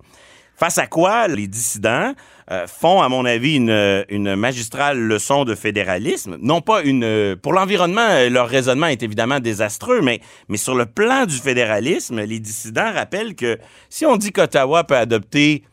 Face 0.56 0.78
à 0.78 0.86
quoi 0.86 1.28
les 1.28 1.46
dissidents 1.46 2.12
euh, 2.50 2.66
font, 2.66 3.02
à 3.02 3.08
mon 3.08 3.24
avis, 3.24 3.56
une, 3.56 4.04
une 4.08 4.36
magistrale 4.36 4.98
leçon 4.98 5.44
de 5.44 5.54
fédéralisme. 5.54 6.36
Non 6.40 6.60
pas 6.60 6.82
une... 6.82 7.04
euh, 7.04 7.36
Pour 7.36 7.52
l'environnement, 7.52 8.06
euh, 8.08 8.28
leur 8.28 8.48
raisonnement 8.48 8.86
est 8.86 9.02
évidemment 9.02 9.40
désastreux, 9.40 10.00
mais, 10.00 10.20
mais 10.48 10.56
sur 10.56 10.74
le 10.74 10.86
plan 10.86 11.26
du 11.26 11.34
fédéralisme, 11.36 12.20
les 12.20 12.38
dissidents 12.38 12.92
rappellent 12.92 13.34
que 13.34 13.58
si 13.90 14.06
on 14.06 14.16
dit 14.16 14.32
qu'Ottawa 14.32 14.84
peut 14.84 14.96
adopter 14.96 15.64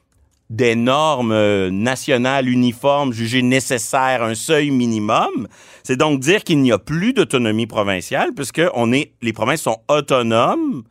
des 0.49 0.75
normes 0.75 1.69
nationales 1.69 2.47
uniformes 2.47 3.11
jugées 3.13 3.41
nécessaires, 3.41 4.21
un 4.21 4.35
seuil 4.35 4.69
minimum. 4.69 5.47
C'est 5.83 5.95
donc 5.95 6.19
dire 6.19 6.43
qu'il 6.43 6.59
n'y 6.59 6.71
a 6.71 6.77
plus 6.77 7.13
d'autonomie 7.13 7.65
provinciale 7.65 8.33
puisque 8.35 8.61
on 8.75 8.91
est, 8.91 9.13
les 9.21 9.33
provinces 9.33 9.61
sont 9.61 9.77
autonomes 9.87 10.83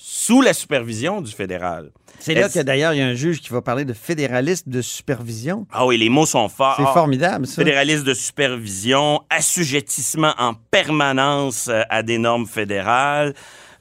sous 0.00 0.40
la 0.42 0.52
supervision 0.52 1.20
du 1.20 1.32
fédéral. 1.32 1.90
C'est 2.20 2.34
là 2.34 2.48
que 2.48 2.60
d'ailleurs, 2.60 2.94
il 2.94 2.98
y 2.98 3.02
a 3.02 3.06
un 3.06 3.14
juge 3.14 3.40
qui 3.40 3.48
va 3.50 3.62
parler 3.62 3.84
de 3.84 3.92
fédéralisme 3.92 4.70
de 4.70 4.80
supervision. 4.80 5.66
Ah 5.72 5.86
oui, 5.86 5.98
les 5.98 6.08
mots 6.08 6.24
sont 6.26 6.48
forts. 6.48 6.74
C'est 6.76 6.84
formidable, 6.84 7.46
ça. 7.48 7.56
Fédéralisme 7.56 8.04
de 8.04 8.14
supervision, 8.14 9.22
assujettissement 9.28 10.34
en 10.38 10.54
permanence 10.54 11.66
euh, 11.68 11.82
à 11.90 12.02
des 12.04 12.18
normes 12.18 12.46
fédérales. 12.46 13.34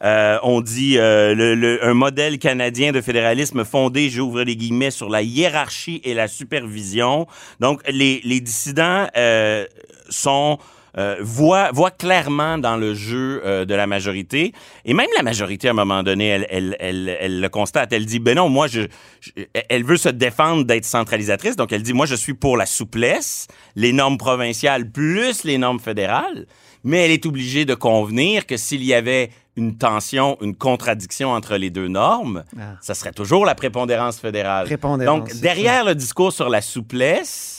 Euh, 0.03 0.37
on 0.43 0.61
dit 0.61 0.97
euh, 0.99 1.33
le- 1.35 1.55
le- 1.55 1.83
un 1.83 1.93
modèle 1.95 2.37
canadien 2.39 2.91
de 2.91 3.01
fédéralisme 3.01 3.63
fondé, 3.65 4.09
j'ouvre 4.09 4.41
les 4.43 4.55
guillemets, 4.55 4.91
sur 4.91 5.09
la 5.09 5.21
hiérarchie 5.23 6.01
et 6.03 6.13
la 6.13 6.27
supervision. 6.27 7.27
Donc, 7.59 7.81
les, 7.87 8.21
les 8.23 8.39
dissidents 8.39 9.07
euh, 9.17 9.65
sont 10.09 10.57
euh, 10.97 11.15
voient, 11.21 11.71
voient 11.71 11.91
clairement 11.91 12.57
dans 12.57 12.75
le 12.77 12.93
jeu 12.95 13.41
euh, 13.45 13.65
de 13.65 13.73
la 13.75 13.85
majorité. 13.87 14.53
Et 14.85 14.93
même 14.93 15.07
la 15.15 15.23
majorité, 15.23 15.67
à 15.67 15.71
un 15.71 15.73
moment 15.75 16.01
donné, 16.03 16.27
elle, 16.27 16.47
elle, 16.49 16.75
elle, 16.79 17.15
elle 17.19 17.39
le 17.41 17.49
constate. 17.49 17.93
Elle 17.93 18.05
dit, 18.05 18.19
ben 18.19 18.35
non, 18.35 18.49
moi, 18.49 18.67
je, 18.67 18.81
je- 19.21 19.31
elle 19.69 19.83
veut 19.83 19.97
se 19.97 20.09
défendre 20.09 20.63
d'être 20.63 20.85
centralisatrice. 20.85 21.55
Donc, 21.55 21.71
elle 21.71 21.83
dit, 21.83 21.93
moi, 21.93 22.05
je 22.05 22.15
suis 22.15 22.33
pour 22.33 22.57
la 22.57 22.65
souplesse, 22.65 23.47
les 23.75 23.93
normes 23.93 24.17
provinciales 24.17 24.89
plus 24.91 25.43
les 25.43 25.57
normes 25.57 25.79
fédérales. 25.79 26.45
Mais 26.83 27.03
elle 27.05 27.11
est 27.11 27.25
obligée 27.25 27.65
de 27.65 27.73
convenir 27.75 28.45
que 28.45 28.55
s'il 28.55 28.83
y 28.83 28.93
avait 28.93 29.29
une 29.55 29.75
tension, 29.77 30.37
une 30.41 30.55
contradiction 30.55 31.31
entre 31.31 31.57
les 31.57 31.71
deux 31.71 31.87
normes, 31.87 32.43
Ah. 32.59 32.75
ça 32.81 32.93
serait 32.93 33.11
toujours 33.11 33.43
la 33.45 33.55
prépondérance 33.55 34.19
fédérale. 34.19 34.67
Prépondérance, 34.67 35.19
Donc, 35.31 35.41
derrière 35.41 35.83
le 35.83 35.95
discours 35.95 36.31
sur 36.31 36.47
la 36.49 36.61
souplesse, 36.61 37.56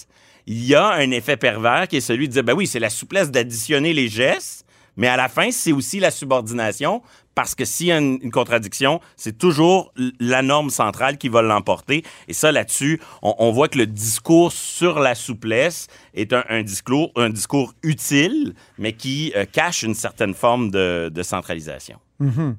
il 0.50 0.64
y 0.64 0.74
a 0.74 0.88
un 0.94 1.10
effet 1.10 1.36
pervers 1.36 1.86
qui 1.88 1.98
est 1.98 2.00
celui 2.00 2.26
de 2.26 2.32
dire, 2.32 2.42
ben 2.42 2.54
oui, 2.54 2.66
c'est 2.66 2.80
la 2.80 2.88
souplesse 2.88 3.30
d'additionner 3.30 3.92
les 3.92 4.08
gestes, 4.08 4.64
mais 4.96 5.06
à 5.06 5.16
la 5.16 5.28
fin, 5.28 5.50
c'est 5.50 5.72
aussi 5.72 6.00
la 6.00 6.10
subordination, 6.10 7.02
parce 7.34 7.54
que 7.54 7.64
s'il 7.64 7.86
y 7.88 7.92
a 7.92 7.98
une, 7.98 8.18
une 8.22 8.30
contradiction, 8.32 9.00
c'est 9.14 9.36
toujours 9.36 9.92
la 10.18 10.40
norme 10.42 10.70
centrale 10.70 11.18
qui 11.18 11.28
va 11.28 11.42
l'emporter. 11.42 12.02
Et 12.28 12.32
ça, 12.32 12.50
là-dessus, 12.50 12.98
on, 13.22 13.34
on 13.38 13.52
voit 13.52 13.68
que 13.68 13.78
le 13.78 13.86
discours 13.86 14.50
sur 14.50 14.98
la 14.98 15.14
souplesse 15.14 15.86
est 16.14 16.32
un, 16.32 16.42
un 16.48 16.62
discours, 16.62 17.12
un 17.14 17.28
discours 17.30 17.74
utile, 17.84 18.54
mais 18.78 18.94
qui 18.94 19.32
euh, 19.36 19.44
cache 19.44 19.82
une 19.84 19.94
certaine 19.94 20.34
forme 20.34 20.70
de, 20.70 21.10
de 21.14 21.22
centralisation. 21.22 21.98
Mhm. 22.20 22.56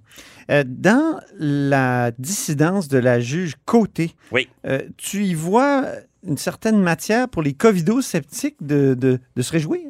Euh, 0.51 0.63
dans 0.65 1.19
la 1.37 2.11
dissidence 2.17 2.87
de 2.87 2.99
la 2.99 3.19
juge 3.19 3.55
Côté, 3.65 4.11
Oui. 4.31 4.47
euh, 4.65 4.81
tu 4.95 5.25
y 5.25 5.33
vois 5.33 5.85
une 6.25 6.37
certaine 6.37 6.79
matière 6.81 7.29
pour 7.29 7.41
les 7.41 7.53
covido-sceptiques 7.53 8.57
de, 8.61 8.93
de- 8.93 9.19
de 9.35 9.41
se 9.41 9.51
réjouir? 9.51 9.81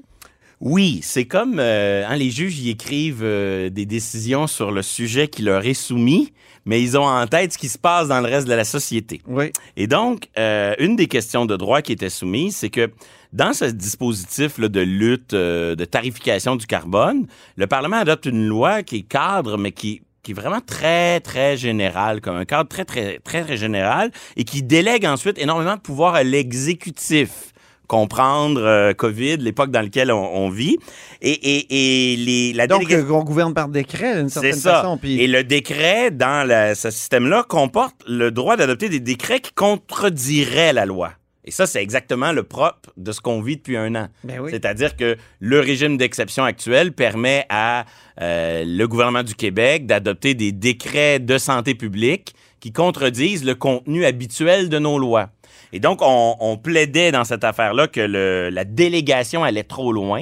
Oui, 0.61 0.99
c'est 1.03 1.25
comme 1.25 1.57
euh, 1.59 2.03
hein, 2.05 2.17
les 2.17 2.31
juges 2.31 2.59
y 2.59 2.69
écrivent 2.69 3.23
euh, 3.23 3.69
des 3.69 3.85
décisions 3.85 4.45
sur 4.45 4.71
le 4.71 4.81
sujet 4.81 5.29
qui 5.29 5.41
leur 5.41 5.65
est 5.65 5.73
soumis, 5.73 6.33
mais 6.65 6.81
ils 6.81 6.97
ont 6.97 7.07
en 7.07 7.25
tête 7.27 7.53
ce 7.53 7.57
qui 7.57 7.69
se 7.69 7.77
passe 7.77 8.09
dans 8.09 8.19
le 8.19 8.27
reste 8.27 8.45
de 8.45 8.53
la 8.53 8.65
société. 8.65 9.21
Oui. 9.25 9.53
Et 9.77 9.87
donc, 9.87 10.27
euh, 10.37 10.75
une 10.79 10.97
des 10.97 11.07
questions 11.07 11.45
de 11.45 11.55
droit 11.55 11.81
qui 11.81 11.93
était 11.93 12.09
soumise, 12.09 12.57
c'est 12.57 12.69
que 12.69 12.91
dans 13.31 13.53
ce 13.53 13.65
dispositif 13.65 14.57
là, 14.57 14.67
de 14.67 14.81
lutte, 14.81 15.33
de 15.33 15.85
tarification 15.85 16.57
du 16.57 16.65
carbone, 16.67 17.27
le 17.55 17.67
Parlement 17.67 17.97
adopte 17.97 18.25
une 18.25 18.45
loi 18.45 18.83
qui 18.83 18.97
est 18.97 19.01
cadre, 19.03 19.57
mais 19.57 19.71
qui 19.71 20.01
qui 20.23 20.31
est 20.31 20.33
vraiment 20.35 20.61
très, 20.61 21.19
très 21.21 21.55
général, 21.57 22.21
comme 22.21 22.35
un 22.35 22.45
cadre 22.45 22.67
très, 22.69 22.85
très, 22.85 23.19
très, 23.23 23.43
très 23.43 23.57
général, 23.57 24.11
et 24.35 24.43
qui 24.43 24.61
délègue 24.63 25.05
ensuite 25.05 25.37
énormément 25.37 25.75
de 25.75 25.81
pouvoir 25.81 26.15
à 26.15 26.23
l'exécutif 26.23 27.53
comprendre 27.87 28.61
euh, 28.61 28.93
COVID, 28.93 29.37
l'époque 29.37 29.71
dans 29.71 29.81
laquelle 29.81 30.11
on, 30.11 30.35
on 30.45 30.49
vit. 30.49 30.77
Et, 31.23 31.31
et, 31.31 32.13
et 32.13 32.15
les, 32.17 32.53
la 32.53 32.67
Donc, 32.67 32.81
délégation- 32.81 33.15
euh, 33.15 33.19
on 33.19 33.23
gouverne 33.23 33.53
par 33.55 33.67
décret, 33.67 34.15
d'une 34.17 34.29
certaine 34.29 34.53
ça. 34.53 34.75
façon. 34.81 34.97
Puis, 34.97 35.19
Et 35.19 35.25
le 35.25 35.43
décret 35.43 36.11
dans 36.11 36.47
la- 36.47 36.75
ce 36.75 36.91
système-là 36.91 37.43
comporte 37.49 37.95
le 38.07 38.29
droit 38.29 38.57
d'adopter 38.57 38.89
des 38.89 38.99
décrets 38.99 39.39
qui 39.39 39.53
contrediraient 39.53 40.71
la 40.73 40.85
loi. 40.85 41.13
Et 41.49 41.51
ça, 41.51 41.65
c'est 41.65 41.81
exactement 41.81 42.31
le 42.31 42.43
propre 42.43 42.91
de 42.95 43.11
ce 43.11 43.21
qu'on 43.21 43.41
vit 43.41 43.57
depuis 43.57 43.75
un 43.75 43.95
an. 43.95 44.07
Ben 44.23 44.39
oui. 44.39 44.51
C'est-à-dire 44.51 44.95
que 44.95 45.17
le 45.39 45.59
régime 45.59 45.97
d'exception 45.97 46.43
actuel 46.43 46.91
permet 46.93 47.43
à 47.49 47.85
euh, 48.21 48.63
le 48.67 48.87
gouvernement 48.87 49.23
du 49.23 49.33
Québec 49.33 49.87
d'adopter 49.87 50.35
des 50.35 50.51
décrets 50.51 51.17
de 51.17 51.39
santé 51.39 51.73
publique 51.73 52.35
qui 52.59 52.71
contredisent 52.71 53.43
le 53.43 53.55
contenu 53.55 54.05
habituel 54.05 54.69
de 54.69 54.77
nos 54.77 54.99
lois. 54.99 55.31
Et 55.73 55.79
donc, 55.79 56.03
on, 56.03 56.35
on 56.39 56.55
plaidait 56.57 57.11
dans 57.11 57.23
cette 57.23 57.43
affaire-là 57.43 57.87
que 57.87 57.99
le- 58.01 58.49
la 58.51 58.63
délégation 58.63 59.43
allait 59.43 59.63
trop 59.63 59.91
loin. 59.91 60.21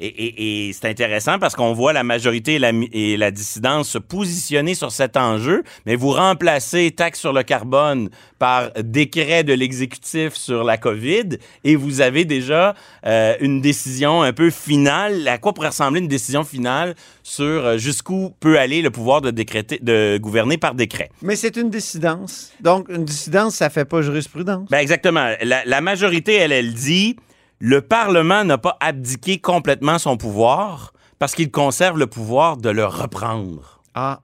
Et, 0.00 0.06
et- 0.06 0.68
et 0.68 0.72
c'est 0.72 0.86
intéressant 0.88 1.38
parce 1.40 1.56
qu'on 1.56 1.72
voit 1.72 1.92
la 1.92 2.04
majorité 2.04 2.54
et 2.54 2.58
la, 2.58 2.70
mi- 2.72 2.88
et 2.92 3.16
la 3.16 3.30
dissidence 3.30 3.88
se 3.88 3.98
positionner 3.98 4.74
sur 4.74 4.92
cet 4.92 5.16
enjeu, 5.16 5.64
mais 5.86 5.96
vous 5.96 6.10
remplacez 6.12 6.92
taxe 6.92 7.18
sur 7.18 7.32
le 7.32 7.42
carbone 7.42 8.08
par 8.38 8.70
décret 8.84 9.42
de 9.42 9.52
l'exécutif 9.52 10.34
sur 10.34 10.62
la 10.62 10.76
COVID 10.76 11.38
et 11.64 11.74
vous 11.74 12.00
avez 12.00 12.24
déjà 12.24 12.74
euh, 13.06 13.34
une 13.40 13.60
décision 13.60 14.22
un 14.22 14.32
peu 14.32 14.50
finale. 14.50 15.26
À 15.26 15.38
quoi 15.38 15.52
pourrait 15.52 15.68
ressembler 15.68 16.00
une 16.00 16.06
décision 16.08 16.44
finale 16.44 16.94
sur 17.24 17.44
euh, 17.44 17.76
jusqu'où 17.78 18.32
peut 18.38 18.58
aller 18.58 18.82
le 18.82 18.90
pouvoir 18.90 19.20
de 19.20 19.32
décréter, 19.32 19.80
de 19.82 20.18
gouverner 20.22 20.58
par 20.58 20.74
décret? 20.74 21.10
Mais 21.22 21.34
c'est 21.34 21.56
une 21.56 21.70
dissidence. 21.70 22.52
Donc, 22.60 22.88
une 22.88 23.04
dissidence, 23.04 23.56
ça 23.56 23.68
fait 23.68 23.84
pas 23.84 24.02
jurisprudence. 24.02 24.68
Ben 24.70 24.78
exactement. 24.78 25.34
La, 25.42 25.64
la 25.64 25.80
majorité, 25.80 26.34
elle, 26.36 26.52
elle 26.52 26.72
dit 26.72 27.16
le 27.60 27.80
Parlement 27.80 28.44
n'a 28.44 28.58
pas 28.58 28.76
abdiqué 28.80 29.38
complètement 29.38 29.98
son 29.98 30.16
pouvoir 30.16 30.92
parce 31.18 31.34
qu'il 31.34 31.50
conserve 31.50 31.98
le 31.98 32.06
pouvoir 32.06 32.56
de 32.56 32.70
le 32.70 32.84
reprendre. 32.86 33.80
Ah, 33.94 34.20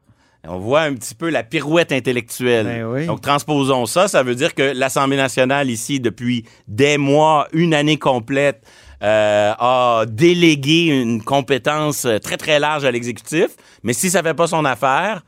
On 0.46 0.58
voit 0.58 0.82
un 0.82 0.94
petit 0.94 1.14
peu 1.14 1.30
la 1.30 1.42
pirouette 1.42 1.90
intellectuelle. 1.90 2.66
Ben 2.66 2.84
oui. 2.84 3.06
Donc, 3.06 3.20
transposons 3.22 3.86
ça. 3.86 4.06
Ça 4.08 4.22
veut 4.22 4.34
dire 4.34 4.54
que 4.54 4.62
l'Assemblée 4.74 5.16
nationale, 5.16 5.70
ici, 5.70 6.00
depuis 6.00 6.44
des 6.68 6.98
mois, 6.98 7.48
une 7.52 7.74
année 7.74 7.96
complète, 7.98 8.62
euh, 9.02 9.52
a 9.58 10.04
délégué 10.06 10.86
une 10.86 11.22
compétence 11.22 12.04
euh, 12.04 12.18
très, 12.18 12.36
très 12.36 12.58
large 12.60 12.84
à 12.84 12.90
l'exécutif. 12.90 13.48
Mais 13.82 13.92
si 13.92 14.10
ça 14.10 14.22
fait 14.22 14.34
pas 14.34 14.46
son 14.46 14.64
affaire, 14.64 15.22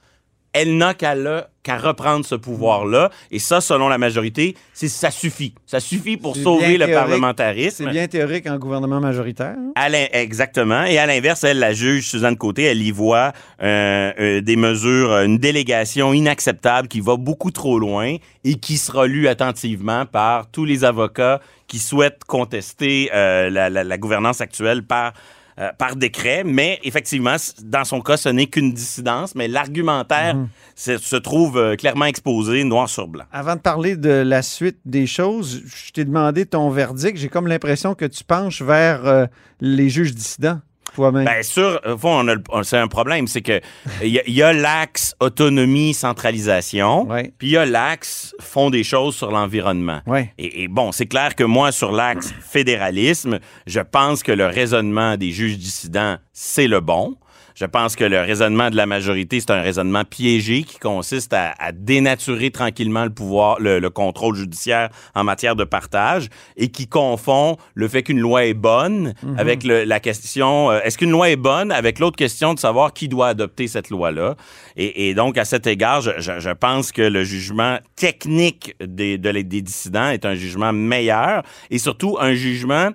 elle 0.53 0.77
n'a 0.77 0.95
qu'à 0.95 1.15
le- 1.15 1.43
qu'à 1.67 1.77
reprendre 1.79 2.25
ce 2.25 2.35
pouvoir-là. 2.37 3.11
Et 3.31 3.39
ça, 3.41 3.61
selon 3.61 3.89
la 3.89 3.99
majorité, 3.99 4.55
c'est 4.73 4.89
ça 4.89 5.11
suffit. 5.11 5.53
Ça 5.67 5.81
suffit 5.81 6.17
pour 6.17 6.35
sauver 6.37 6.79
le 6.79 6.87
parlementarisme. 6.95 7.85
c'est 7.87 7.91
bien 7.91 8.07
théorique 8.07 8.47
en 8.47 8.57
gouvernement 8.57 9.01
majoritaire. 9.01 9.55
hein? 9.59 9.73
À 9.75 9.89
exactement. 9.91 10.85
Et 10.85 10.99
à 10.99 11.07
l'inverse, 11.07 11.43
elle, 11.45 11.59
la 11.59 11.73
juge 11.73 12.09
Suzanne 12.09 12.37
Côté, 12.37 12.63
elle 12.65 12.83
y 12.83 12.91
voit 12.93 13.33
euh, 13.63 14.13
euh, 14.21 14.41
des 14.41 14.57
mesures, 14.57 15.11
euh, 15.13 15.25
une 15.25 15.39
délégation 15.39 16.13
inacceptable 16.15 16.89
qui 16.89 17.01
va 17.01 17.17
beaucoup 17.17 17.51
trop 17.51 17.79
loin 17.79 18.17
et 18.45 18.55
qui 18.55 18.77
sera 18.77 19.07
lue 19.07 19.27
attentivement 19.29 20.07
par 20.07 20.51
tous 20.51 20.65
les 20.65 20.85
avocats 20.85 21.41
qui 21.67 21.79
souhaitent 21.79 22.23
contester 22.27 23.11
euh, 23.13 23.51
la, 23.51 23.69
la- 23.71 23.83
la 23.85 23.99
gouvernance 23.99 24.41
actuelle 24.41 24.85
par 24.85 25.13
euh, 25.59 25.71
par 25.79 25.97
décret, 25.97 26.43
mais 26.45 26.79
effectivement, 26.85 27.37
dans 27.63 27.85
son 27.85 28.01
cas, 28.03 28.17
ce 28.17 28.29
n'est 28.29 28.47
qu'une 28.47 28.73
dissidence, 28.73 29.35
mais 29.35 29.49
l'argumentaire 29.49 30.37
se- 30.75 30.99
se 30.99 31.17
trouve 31.17 31.57
euh, 31.57 31.77
clairement 31.77 32.05
exposé 32.05 32.63
noir 32.65 32.89
sur 32.89 33.09
blanc. 33.09 33.25
Avant 33.33 33.57
de 33.57 33.61
parler 33.61 33.97
de 33.97 34.11
la 34.11 34.43
suite 34.43 34.79
des 34.85 35.07
choses, 35.07 35.63
je 35.67 35.93
t'ai 35.93 36.05
demandé 36.05 36.45
ton 36.47 36.69
verdict. 36.71 37.17
J'ai 37.17 37.29
comme 37.29 37.47
l'impression 37.47 37.95
que 37.95 38.05
tu 38.05 38.23
penches 38.25 38.61
vers 38.63 39.07
euh, 39.07 39.27
les 39.61 39.89
juges 39.89 40.15
dissidents 40.15 40.61
toi-même? 40.97 41.25
Bien 41.25 41.43
sûr, 41.43 41.81
au 41.87 41.97
fond, 41.97 42.21
on 42.25 42.29
a 42.29 42.35
le- 42.35 42.43
on- 42.51 42.63
c'est 42.65 42.79
un 42.79 42.89
problème, 42.89 43.27
c'est 43.29 43.43
que 43.43 43.61
il 44.03 44.09
y, 44.09 44.19
a- 44.19 44.23
il 44.27 44.35
y 44.35 44.43
a 44.43 44.53
l'axe 44.53 45.15
autonomie 45.21 45.95
centralisation, 45.95 47.07
Ouais. 47.09 47.33
puis 47.39 47.49
il 47.49 47.53
y 47.53 47.57
a 47.57 47.65
l'axe 47.67 48.35
font 48.41 48.71
des 48.71 48.83
choses 48.85 49.15
sur 49.15 49.31
l'environnement. 49.31 50.01
Ouais. 50.07 50.33
Et, 50.39 50.65
et 50.65 50.69
bon, 50.69 50.91
c'est 50.93 51.07
clair 51.07 51.35
que 51.35 51.45
moi, 51.45 51.71
sur 51.73 51.93
l'axe 51.93 52.33
fédéralisme, 52.41 53.39
je 53.67 53.81
pense 53.81 54.23
que 54.23 54.33
le 54.33 54.47
raisonnement 54.47 55.17
des 55.17 55.31
juges 55.31 55.59
dissidents, 55.59 56.17
c'est 56.33 56.67
le 56.67 56.81
bon. 56.81 57.17
Je 57.59 57.65
pense 57.65 57.97
que 57.97 58.05
le 58.05 58.21
raisonnement 58.21 58.69
de 58.69 58.77
la 58.77 58.85
majorité, 58.85 59.41
c'est 59.41 59.51
un 59.51 59.63
raisonnement 59.63 60.05
piégé 60.05 60.63
qui 60.63 60.79
consiste 60.79 61.33
à, 61.33 61.55
à 61.59 61.73
dénaturer 61.73 62.51
tranquillement 62.51 63.05
le 63.05 63.11
pouvoir, 63.11 63.59
le, 63.61 63.79
le 63.79 63.89
contrôle 63.89 64.37
judiciaire 64.37 64.91
en 65.15 65.25
matière 65.25 65.57
de 65.57 65.65
partage 65.65 66.29
et 66.59 66.69
qui 66.69 66.87
confond 66.87 67.57
le 67.75 67.89
fait 67.89 68.03
qu'une 68.03 68.21
loi 68.21 68.45
est 68.45 68.53
bonne 68.53 69.15
avec 69.39 69.65
le- 69.65 69.85
la 69.85 70.01
question 70.01 70.71
euh, 70.71 70.81
est-ce 70.85 70.99
qu'une 70.99 71.11
loi 71.13 71.31
est 71.31 71.37
bonne 71.37 71.73
avec 71.73 71.99
l'autre 71.99 72.17
question 72.19 72.53
de 72.53 72.59
savoir 72.59 72.93
qui 72.93 73.09
doit 73.09 73.29
adopter 73.29 73.69
cette 73.69 73.89
loi-là? 73.89 74.35
Et, 74.77 75.09
et 75.09 75.15
donc, 75.15 75.39
à 75.39 75.47
cet 75.47 75.67
égard, 75.67 76.03
je, 76.03 76.11
je- 76.19 76.39
je 76.39 76.51
pense 76.51 76.93
que 76.93 77.01
le 77.01 77.25
jugement 77.25 77.79
technique 77.97 78.75
des, 78.87 79.17
de 79.17 79.33
des 79.33 79.63
dissidents 79.63 80.11
est 80.11 80.27
un 80.27 80.35
jugement 80.35 80.75
meilleur 80.75 81.43
et 81.71 81.79
surtout 81.79 82.19
un 82.21 82.35
jugement 82.35 82.91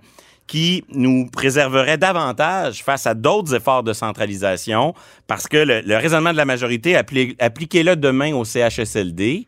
qui 0.48 0.84
nous 0.90 1.28
préserverait 1.28 1.98
davantage 1.98 2.84
face 2.84 3.08
à 3.08 3.14
d'autres 3.14 3.56
efforts 3.56 3.84
de 3.84 3.94
centralisation, 3.94 4.94
parce 5.28 5.48
que 5.48 5.58
le, 5.58 5.82
le 5.82 5.96
raisonnement 5.98 6.32
de 6.32 6.38
la 6.38 6.46
majorité, 6.46 6.96
appli- 6.96 7.36
appliquez-le 7.40 7.96
demain 7.96 8.34
au 8.34 8.44
CHSLD, 8.44 9.48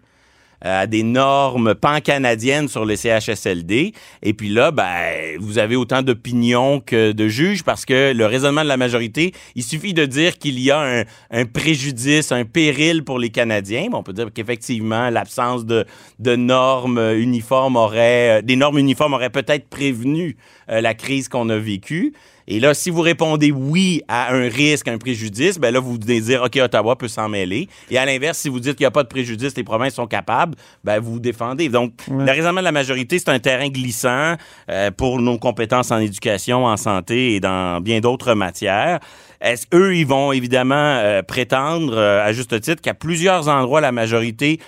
à 0.64 0.88
des 0.88 1.04
normes 1.04 1.76
pan-canadiennes 1.76 2.68
sur 2.68 2.86
les 2.86 2.96
CHSLD. 2.96 3.94
Et 4.22 4.34
puis 4.34 4.50
là, 4.50 4.72
ben, 4.72 5.38
vous 5.40 5.58
avez 5.58 5.76
autant 5.76 6.02
d'opinions 6.02 6.80
que 6.80 7.12
de 7.12 7.28
juges 7.28 7.64
parce 7.64 7.86
que 7.86 8.14
le 8.14 8.26
raisonnement 8.26 8.64
de 8.64 8.68
la 8.70 8.78
majorité, 8.78 9.34
il 9.56 9.64
suffit 9.64 9.94
de 9.94 10.06
dire 10.06 10.38
qu'il 10.38 10.60
y 10.60 10.72
a 10.72 10.80
un, 10.80 11.04
un 11.32 11.46
préjudice, 11.46 12.32
un 12.32 12.46
péril 12.46 13.04
pour 13.04 13.20
les 13.20 13.30
Canadiens. 13.30 13.88
Bon, 13.92 13.98
on 13.98 14.04
peut 14.04 14.14
dire 14.14 14.30
qu'effectivement, 14.34 15.10
l'absence 15.10 15.66
de, 15.66 15.86
de 16.20 16.36
normes 16.36 17.14
uniformes 17.16 17.76
aurait, 17.76 18.40
euh, 18.40 18.42
des 18.42 18.56
normes 18.56 18.78
uniformes 18.78 19.14
auraient 19.14 19.30
peut-être 19.30 19.68
prévenu 19.68 20.38
euh, 20.70 20.82
la 20.82 20.94
crise 20.94 21.28
qu'on 21.28 21.50
a 21.50 21.58
vécue. 21.58 22.14
Et 22.48 22.60
là, 22.60 22.74
si 22.74 22.90
vous 22.90 23.02
répondez 23.02 23.52
oui 23.52 24.02
à 24.08 24.34
un 24.34 24.50
risque, 24.50 24.88
un 24.88 24.98
préjudice, 24.98 25.60
ben 25.60 25.74
là, 25.74 25.80
vous 25.80 25.94
venez 25.94 26.22
dire, 26.22 26.44
OK, 26.44 26.58
Ottawa 26.58 26.98
peut 26.98 27.08
s'en 27.08 27.30
mêler. 27.30 27.70
Et 27.90 27.98
à 27.98 28.06
l'inverse, 28.06 28.38
si 28.38 28.50
vous 28.50 28.60
dites 28.60 28.76
qu'il 28.76 28.84
n'y 28.84 28.88
a 28.88 28.92
pas 28.92 29.04
de 29.04 29.08
préjudice, 29.08 29.56
les 29.56 29.64
provinces 29.64 29.96
sont 29.96 30.08
capables, 30.08 30.56
ben 30.84 31.00
vous 31.00 31.14
vous 31.14 31.20
défendez. 31.20 31.70
Donc, 31.70 31.94
le 32.10 32.32
raisonnement 32.32 32.62
de 32.62 32.66
la 32.66 32.72
majorité, 32.72 33.20
c'est 33.20 33.30
un 33.30 33.40
terrain 33.40 33.70
glissant 33.70 34.36
euh, 34.70 34.92
pour 34.92 35.20
nos 35.20 35.38
compétences 35.38 35.92
en 35.92 36.00
éducation, 36.00 36.66
en 36.66 36.78
santé 36.78 37.36
et 37.36 37.40
dans 37.40 37.82
bien 37.82 38.00
d'autres 38.00 38.34
matières. 38.34 39.00
Est-ce 39.44 39.68
eux, 39.74 39.96
ils 39.96 40.08
vont 40.08 40.32
évidemment 40.32 40.76
euh, 40.76 41.22
prétendre, 41.22 41.98
euh, 41.98 42.24
à 42.24 42.32
juste 42.32 42.60
titre, 42.62 42.82
qu'à 42.82 42.94
plusieurs 42.94 43.50
endroits, 43.50 43.82
la 43.82 43.92
majorité 43.92 44.60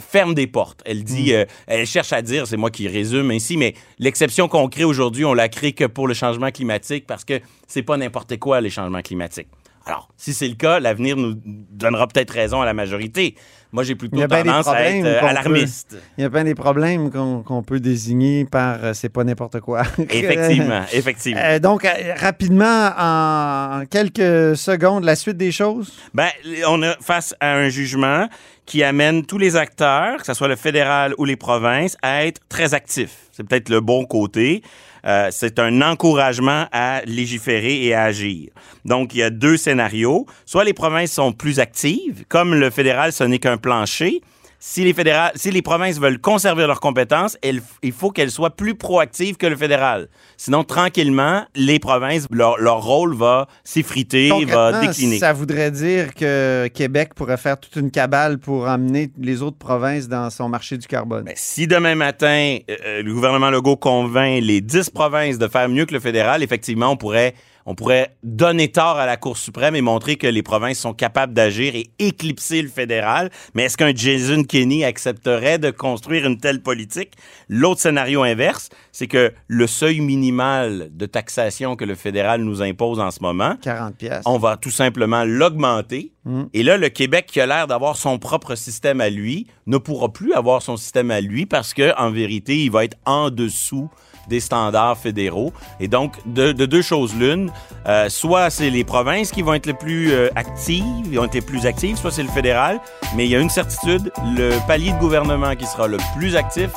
ferme 0.00 0.34
des 0.34 0.46
portes. 0.46 0.80
Elle 0.84 1.04
dit, 1.04 1.34
euh, 1.34 1.44
elle 1.66 1.86
cherche 1.86 2.12
à 2.12 2.22
dire, 2.22 2.46
c'est 2.46 2.56
moi 2.56 2.70
qui 2.70 2.88
résume 2.88 3.30
ainsi, 3.30 3.56
mais 3.56 3.74
l'exception 3.98 4.48
qu'on 4.48 4.68
crée 4.68 4.84
aujourd'hui, 4.84 5.24
on 5.24 5.34
la 5.34 5.48
crée 5.48 5.72
que 5.72 5.84
pour 5.84 6.08
le 6.08 6.14
changement 6.14 6.50
climatique 6.50 7.06
parce 7.06 7.24
que 7.24 7.40
c'est 7.66 7.82
pas 7.82 7.96
n'importe 7.96 8.38
quoi 8.38 8.60
les 8.60 8.70
changements 8.70 9.02
climatiques. 9.02 9.48
Alors, 9.86 10.08
si 10.16 10.34
c'est 10.34 10.48
le 10.48 10.54
cas, 10.54 10.80
l'avenir 10.80 11.16
nous 11.16 11.34
donnera 11.44 12.06
peut-être 12.06 12.30
raison 12.30 12.60
à 12.60 12.66
la 12.66 12.74
majorité. 12.74 13.34
Moi, 13.72 13.84
j'ai 13.84 13.94
plutôt 13.94 14.26
tendance 14.26 14.68
à 14.68 14.84
être 14.84 15.06
euh, 15.06 15.26
alarmiste. 15.26 15.96
Il 16.18 16.22
y 16.22 16.24
a 16.24 16.28
bien 16.28 16.44
des 16.44 16.54
problèmes 16.54 17.10
qu'on 17.10 17.62
peut 17.62 17.80
désigner 17.80 18.44
par 18.44 18.84
euh, 18.84 18.92
c'est 18.92 19.08
pas 19.08 19.24
n'importe 19.24 19.60
quoi. 19.60 19.82
Effectivement, 20.10 20.82
effectivement. 20.92 21.40
Euh, 21.42 21.58
donc, 21.58 21.86
euh, 21.86 21.90
rapidement, 22.16 22.90
en 22.98 23.84
quelques 23.90 24.56
secondes, 24.56 25.04
la 25.04 25.16
suite 25.16 25.38
des 25.38 25.52
choses? 25.52 25.94
Ben, 26.12 26.28
on 26.68 26.82
est 26.82 26.94
face 27.00 27.34
à 27.40 27.54
un 27.54 27.70
jugement 27.70 28.28
qui 28.66 28.82
amène 28.82 29.24
tous 29.24 29.38
les 29.38 29.56
acteurs, 29.56 30.18
que 30.18 30.26
ce 30.26 30.34
soit 30.34 30.48
le 30.48 30.56
fédéral 30.56 31.14
ou 31.16 31.24
les 31.24 31.36
provinces, 31.36 31.96
à 32.02 32.26
être 32.26 32.42
très 32.50 32.74
actifs. 32.74 33.16
C'est 33.32 33.42
peut-être 33.42 33.70
le 33.70 33.80
bon 33.80 34.04
côté. 34.04 34.62
Euh, 35.04 35.28
c'est 35.30 35.58
un 35.58 35.82
encouragement 35.82 36.66
à 36.72 37.02
légiférer 37.04 37.84
et 37.84 37.94
à 37.94 38.04
agir. 38.04 38.50
Donc, 38.84 39.14
il 39.14 39.18
y 39.18 39.22
a 39.22 39.30
deux 39.30 39.56
scénarios. 39.56 40.26
Soit 40.46 40.64
les 40.64 40.72
provinces 40.72 41.12
sont 41.12 41.32
plus 41.32 41.58
actives, 41.58 42.24
comme 42.28 42.54
le 42.54 42.70
fédéral, 42.70 43.12
ce 43.12 43.24
n'est 43.24 43.38
qu'un 43.38 43.56
plancher. 43.56 44.20
Si 44.64 44.84
les, 44.84 44.94
fédérales, 44.94 45.32
si 45.34 45.50
les 45.50 45.60
provinces 45.60 45.98
veulent 45.98 46.20
conserver 46.20 46.68
leurs 46.68 46.78
compétences, 46.78 47.36
elles- 47.42 47.62
il 47.82 47.90
faut 47.90 48.12
qu'elles 48.12 48.30
soient 48.30 48.54
plus 48.54 48.76
proactives 48.76 49.36
que 49.36 49.48
le 49.48 49.56
fédéral. 49.56 50.06
Sinon, 50.36 50.62
tranquillement, 50.62 51.42
les 51.56 51.80
provinces, 51.80 52.28
leur, 52.30 52.58
leur 52.60 52.80
rôle 52.80 53.12
va 53.16 53.48
s'effriter, 53.64 54.30
va 54.44 54.80
décliner. 54.80 55.18
Ça 55.18 55.32
voudrait 55.32 55.72
dire 55.72 56.14
que 56.14 56.68
Québec 56.72 57.14
pourrait 57.16 57.38
faire 57.38 57.58
toute 57.58 57.74
une 57.74 57.90
cabale 57.90 58.38
pour 58.38 58.68
amener 58.68 59.10
les 59.18 59.42
autres 59.42 59.58
provinces 59.58 60.06
dans 60.06 60.30
son 60.30 60.48
marché 60.48 60.78
du 60.78 60.86
carbone. 60.86 61.28
Si 61.34 61.66
demain 61.66 61.96
matin, 61.96 62.58
euh, 62.70 62.76
euh, 62.86 63.02
le 63.02 63.12
gouvernement 63.12 63.50
Legault 63.50 63.76
convainc 63.76 64.40
les 64.44 64.60
10 64.60 64.90
provinces 64.90 65.38
de 65.38 65.48
faire 65.48 65.68
mieux 65.68 65.86
que 65.86 65.94
le 65.94 65.98
fédéral, 66.00 66.40
effectivement, 66.40 66.90
on 66.90 66.96
pourrait, 66.96 67.34
on 67.66 67.74
pourrait 67.74 68.16
donner 68.22 68.70
tort 68.70 68.96
à 68.96 69.06
la 69.06 69.16
Cour 69.16 69.36
suprême 69.36 69.76
et 69.76 69.80
montrer 69.80 70.16
que 70.16 70.26
les 70.26 70.42
provinces 70.42 70.78
sont 70.78 70.94
capables 70.94 71.32
d'agir 71.32 71.74
et 71.74 71.90
éclipser 71.98 72.62
le 72.62 72.68
fédéral. 72.68 73.30
Mais 73.54 73.64
est-ce 73.64 73.76
qu'un 73.76 73.94
Jason 73.94 74.44
Kenney 74.44 74.84
accepterait 74.84 75.58
de 75.58 75.70
construire 75.70 76.26
une 76.26 76.38
telle 76.38 76.62
politique? 76.62 77.12
L'autre 77.48 77.80
scénario 77.80 78.22
inverse, 78.22 78.68
c'est 78.90 79.06
que 79.06 79.32
le 79.46 79.66
seuil 79.66 80.00
minimal 80.00 80.90
de 80.92 81.06
taxation 81.06 81.76
que 81.76 81.84
le 81.84 81.94
fédéral 81.94 82.42
nous 82.42 82.62
impose 82.62 83.00
en 83.00 83.10
ce 83.10 83.20
moment, 83.20 83.56
40 83.62 83.96
pièces. 83.96 84.22
on 84.26 84.38
va 84.38 84.56
tout 84.56 84.70
simplement 84.70 85.24
l'augmenter. 85.24 86.12
Mm. 86.24 86.42
Et 86.54 86.62
là, 86.62 86.76
le 86.76 86.88
Québec, 86.88 87.26
qui 87.26 87.40
a 87.40 87.46
l'air 87.46 87.66
d'avoir 87.66 87.96
son 87.96 88.18
propre 88.18 88.54
système 88.54 89.00
à 89.00 89.10
lui, 89.10 89.46
ne 89.66 89.78
pourra 89.78 90.12
plus 90.12 90.32
avoir 90.32 90.62
son 90.62 90.76
système 90.76 91.10
à 91.10 91.20
lui 91.20 91.46
parce 91.46 91.74
que, 91.74 91.98
en 91.98 92.10
vérité, 92.10 92.64
il 92.64 92.70
va 92.70 92.84
être 92.84 92.96
en 93.06 93.30
dessous 93.30 93.90
des 94.28 94.40
standards 94.40 94.98
fédéraux. 94.98 95.52
Et 95.80 95.88
donc, 95.88 96.16
de, 96.26 96.52
de 96.52 96.66
deux 96.66 96.82
choses 96.82 97.14
l'une, 97.14 97.50
euh, 97.86 98.08
soit 98.08 98.50
c'est 98.50 98.70
les 98.70 98.84
provinces 98.84 99.30
qui 99.30 99.42
vont 99.42 99.54
être 99.54 99.66
les 99.66 99.74
plus 99.74 100.12
euh, 100.12 100.28
actives, 100.36 100.84
ils 101.06 101.18
vont 101.18 101.24
être 101.24 101.44
plus 101.44 101.66
actives, 101.66 101.96
soit 101.96 102.10
c'est 102.10 102.22
le 102.22 102.28
fédéral. 102.28 102.80
Mais 103.16 103.26
il 103.26 103.30
y 103.30 103.36
a 103.36 103.40
une 103.40 103.50
certitude, 103.50 104.12
le 104.36 104.58
palier 104.66 104.92
de 104.92 104.98
gouvernement 104.98 105.54
qui 105.56 105.66
sera 105.66 105.86
le 105.86 105.98
plus 106.16 106.36
actif 106.36 106.70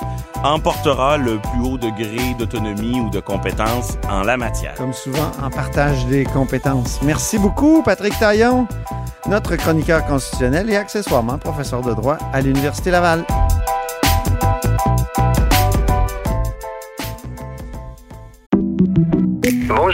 emportera 0.44 1.18
le 1.18 1.40
plus 1.40 1.62
haut 1.64 1.78
degré 1.78 2.34
d'autonomie 2.38 3.00
ou 3.00 3.10
de 3.10 3.20
compétence 3.20 3.98
en 4.10 4.24
la 4.24 4.38
matière. 4.38 4.76
Comme 4.76 4.94
souvent, 4.94 5.32
en 5.42 5.50
partage 5.50 6.06
des 6.08 6.24
compétences. 6.24 7.00
Merci 7.02 7.38
beaucoup, 7.38 7.82
Patrick 7.84 8.18
Taillon, 8.20 8.68
notre 9.28 9.56
chroniqueur 9.56 10.06
constitutionnel 10.06 10.70
et 10.70 10.76
accessoirement 10.76 11.38
professeur 11.38 11.82
de 11.82 11.94
droit 11.94 12.18
à 12.34 12.42
l'Université 12.42 12.92
Laval. 12.92 13.26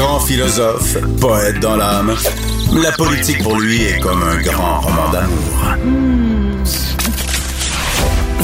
Grand 0.00 0.18
philosophe, 0.18 0.96
poète 1.20 1.60
dans 1.60 1.76
l'âme, 1.76 2.16
la 2.82 2.90
politique 2.92 3.42
pour 3.42 3.60
lui 3.60 3.82
est 3.82 4.00
comme 4.00 4.22
un 4.22 4.40
grand 4.40 4.80
roman 4.80 5.10
d'amour. 5.10 6.19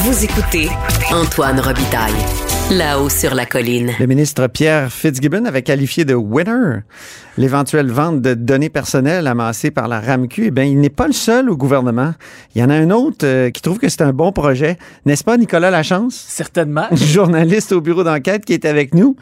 Vous 0.07 0.23
écoutez 0.23 0.69
Antoine 1.11 1.59
Robitaille, 1.59 2.14
là-haut 2.71 3.09
sur 3.09 3.35
la 3.35 3.45
colline. 3.45 3.90
Le 3.99 4.07
ministre 4.07 4.47
Pierre 4.47 4.92
Fitzgibbon 4.92 5.47
avait 5.47 5.62
qualifié 5.62 6.05
de 6.05 6.14
winner 6.14 6.83
l'éventuelle 7.37 7.90
vente 7.90 8.23
de 8.23 8.35
données 8.35 8.69
personnelles 8.69 9.27
amassées 9.27 9.73
par 9.73 9.88
la 9.88 9.99
RAMQ. 9.99 10.45
Eh 10.47 10.51
bien, 10.53 10.62
il 10.62 10.79
n'est 10.79 10.90
pas 10.90 11.09
le 11.09 11.12
seul 11.12 11.51
au 11.51 11.57
gouvernement. 11.57 12.12
Il 12.55 12.61
y 12.61 12.64
en 12.64 12.71
a 12.71 12.75
un 12.75 12.90
autre 12.90 13.27
euh, 13.27 13.51
qui 13.51 13.61
trouve 13.61 13.79
que 13.79 13.88
c'est 13.88 14.03
un 14.03 14.12
bon 14.12 14.31
projet. 14.31 14.79
N'est-ce 15.07 15.25
pas, 15.25 15.37
Nicolas 15.37 15.73
Lachance? 15.73 16.14
Certainement. 16.14 16.87
journaliste 16.92 17.73
au 17.73 17.81
bureau 17.81 18.05
d'enquête 18.05 18.45
qui 18.45 18.53
est 18.53 18.64
avec 18.64 18.95
nous. 18.95 19.16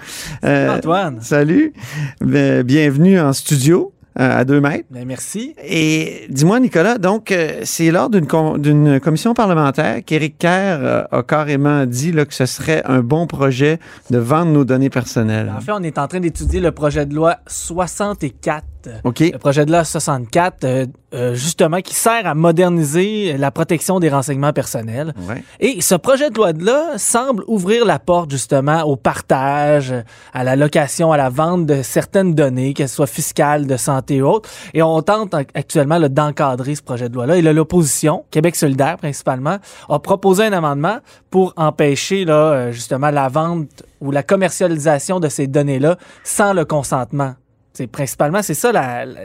Euh, 0.44 0.77
Antoine. 0.77 1.23
Salut. 1.23 1.73
Ben, 2.20 2.62
bienvenue 2.62 3.18
en 3.18 3.33
studio 3.33 3.93
à 4.16 4.44
deux 4.44 4.61
mètres. 4.61 4.85
Ben, 4.90 5.05
merci. 5.07 5.55
Et 5.64 6.27
dis-moi, 6.29 6.61
Nicolas, 6.61 6.98
donc, 6.98 7.33
euh, 7.33 7.61
c'est 7.64 7.90
lors 7.90 8.11
d'une 8.11 8.27
com- 8.27 8.61
d'une 8.61 9.00
commission 9.00 9.35
parlementaire 9.35 10.05
qu'Éric 10.05 10.38
Kerr 10.38 10.79
euh, 10.81 11.03
a 11.11 11.22
carrément 11.22 11.85
dit 11.87 12.12
là, 12.12 12.24
que 12.24 12.35
ce 12.35 12.46
serait 12.46 12.83
un 12.85 13.00
bon 13.00 13.27
projet 13.27 13.79
de 14.11 14.18
vendre 14.18 14.53
nos 14.53 14.64
données 14.64 14.90
personnelles. 14.90 15.53
En 15.57 15.61
fait, 15.61 15.72
on 15.72 15.83
est 15.83 15.98
en 15.98 16.07
train 16.09 16.20
d'étudier 16.20 16.61
le 16.61 16.70
projet 16.70 17.07
de 17.07 17.14
loi 17.14 17.37
64. 17.46 18.64
OK. 19.05 19.20
Le 19.20 19.38
projet 19.38 19.64
de 19.66 19.70
loi 19.73 19.85
64, 19.85 20.64
euh, 20.64 20.87
euh, 21.14 21.35
justement, 21.35 21.81
qui 21.81 21.94
sert 21.94 22.27
à 22.27 22.35
moderniser 22.35 23.37
la 23.38 23.51
protection 23.51 24.01
des 24.01 24.09
renseignements 24.09 24.53
personnels. 24.53 25.12
Ouais. 25.29 25.42
Et 25.61 25.81
ce 25.81 25.94
projet 25.94 26.31
de 26.31 26.35
loi-là 26.37 26.99
semble 26.99 27.44
ouvrir 27.47 27.85
la 27.85 27.99
porte 27.99 28.31
justement 28.31 28.83
au 28.83 28.97
partage, 28.97 29.94
à 30.33 30.44
la 30.44 30.57
location, 30.57 31.12
à 31.12 31.16
la 31.16 31.29
vente 31.31 31.66
de 31.66 31.83
certaines 31.83 32.35
données, 32.35 32.75
qu'elles 32.75 32.88
soient 32.88 33.07
fiscales, 33.07 33.66
de 33.66 33.77
santé 33.77 34.23
ou 34.23 34.27
autres. 34.29 34.49
Et 34.75 34.83
on 34.83 35.01
tente 35.03 35.33
ac- 35.35 35.49
actuellement 35.55 36.01
d'encadrer 36.01 36.75
ce 36.75 36.83
projet 36.83 37.09
de 37.09 37.14
loi-là. 37.14 37.37
Et 37.37 37.42
l'opposition, 37.42 38.25
Québec 38.31 38.57
solidaire 38.57 38.97
principalement, 38.99 39.59
a 39.88 39.99
proposé 39.99 40.44
un 40.47 40.53
amendement 40.53 40.99
pour 41.31 41.53
empêcher 41.57 42.25
là, 42.25 42.35
euh, 42.35 42.73
justement 42.73 43.11
la 43.11 43.29
vente 43.29 43.85
ou 44.01 44.11
la 44.11 44.23
commercialisation 44.23 45.20
de 45.20 45.29
ces 45.29 45.47
données-là 45.47 45.97
sans 46.25 46.53
le 46.53 46.64
consentement. 46.64 47.35
C'est 47.76 47.88
principalement, 47.88 48.40
c'est 48.40 48.54
ça 48.54 48.70
la, 48.70 49.04
la, 49.04 49.16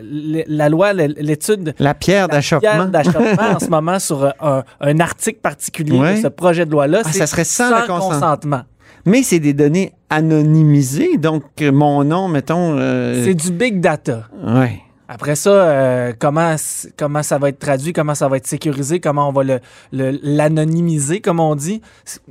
la 0.47 0.69
loi, 0.69 0.91
l'étude 0.93 1.75
La 1.77 1.93
pierre 1.93 2.27
la 2.27 2.35
d'achoppement. 2.35 2.59
pierre 2.71 2.87
d'achoppement 2.87 3.55
en 3.55 3.59
ce 3.59 3.67
moment 3.69 3.99
sur 3.99 4.23
euh, 4.23 4.29
un, 4.41 4.63
un 4.81 4.99
article 4.99 5.39
particulier 5.39 5.99
Ouais. 5.99 6.15
de 6.15 6.21
ce 6.23 6.27
projet 6.29 6.65
de 6.65 6.71
loi-là. 6.71 7.01
Ah, 7.05 7.11
ça 7.11 7.27
serait 7.27 7.43
sans 7.43 7.69
le 7.69 7.85
consent- 7.85 8.09
consentement. 8.09 8.61
Mais 9.05 9.21
c'est 9.23 9.39
des 9.39 9.53
données 9.53 9.93
anonymisées, 10.09 11.17
donc 11.17 11.43
mon 11.61 12.03
nom, 12.03 12.27
mettons. 12.27 12.75
euh, 12.77 13.23
C'est 13.23 13.35
du 13.35 13.51
big 13.51 13.79
data. 13.79 14.23
ouais. 14.43 14.79
Après 15.11 15.35
ça, 15.35 15.49
euh, 15.49 16.13
comment, 16.19 16.55
comment 16.95 17.23
ça 17.23 17.39
va 17.39 17.49
être 17.49 17.57
traduit, 17.57 17.93
comment 17.93 18.13
ça 18.13 18.27
va 18.27 18.37
être 18.37 18.45
sécurisé, 18.45 18.99
comment 18.99 19.27
on 19.27 19.31
va 19.31 19.43
le- 19.43 19.59
le- 19.91 20.19
l'anonymiser, 20.21 21.19
comme 21.19 21.39
on 21.39 21.55
dit, 21.55 21.81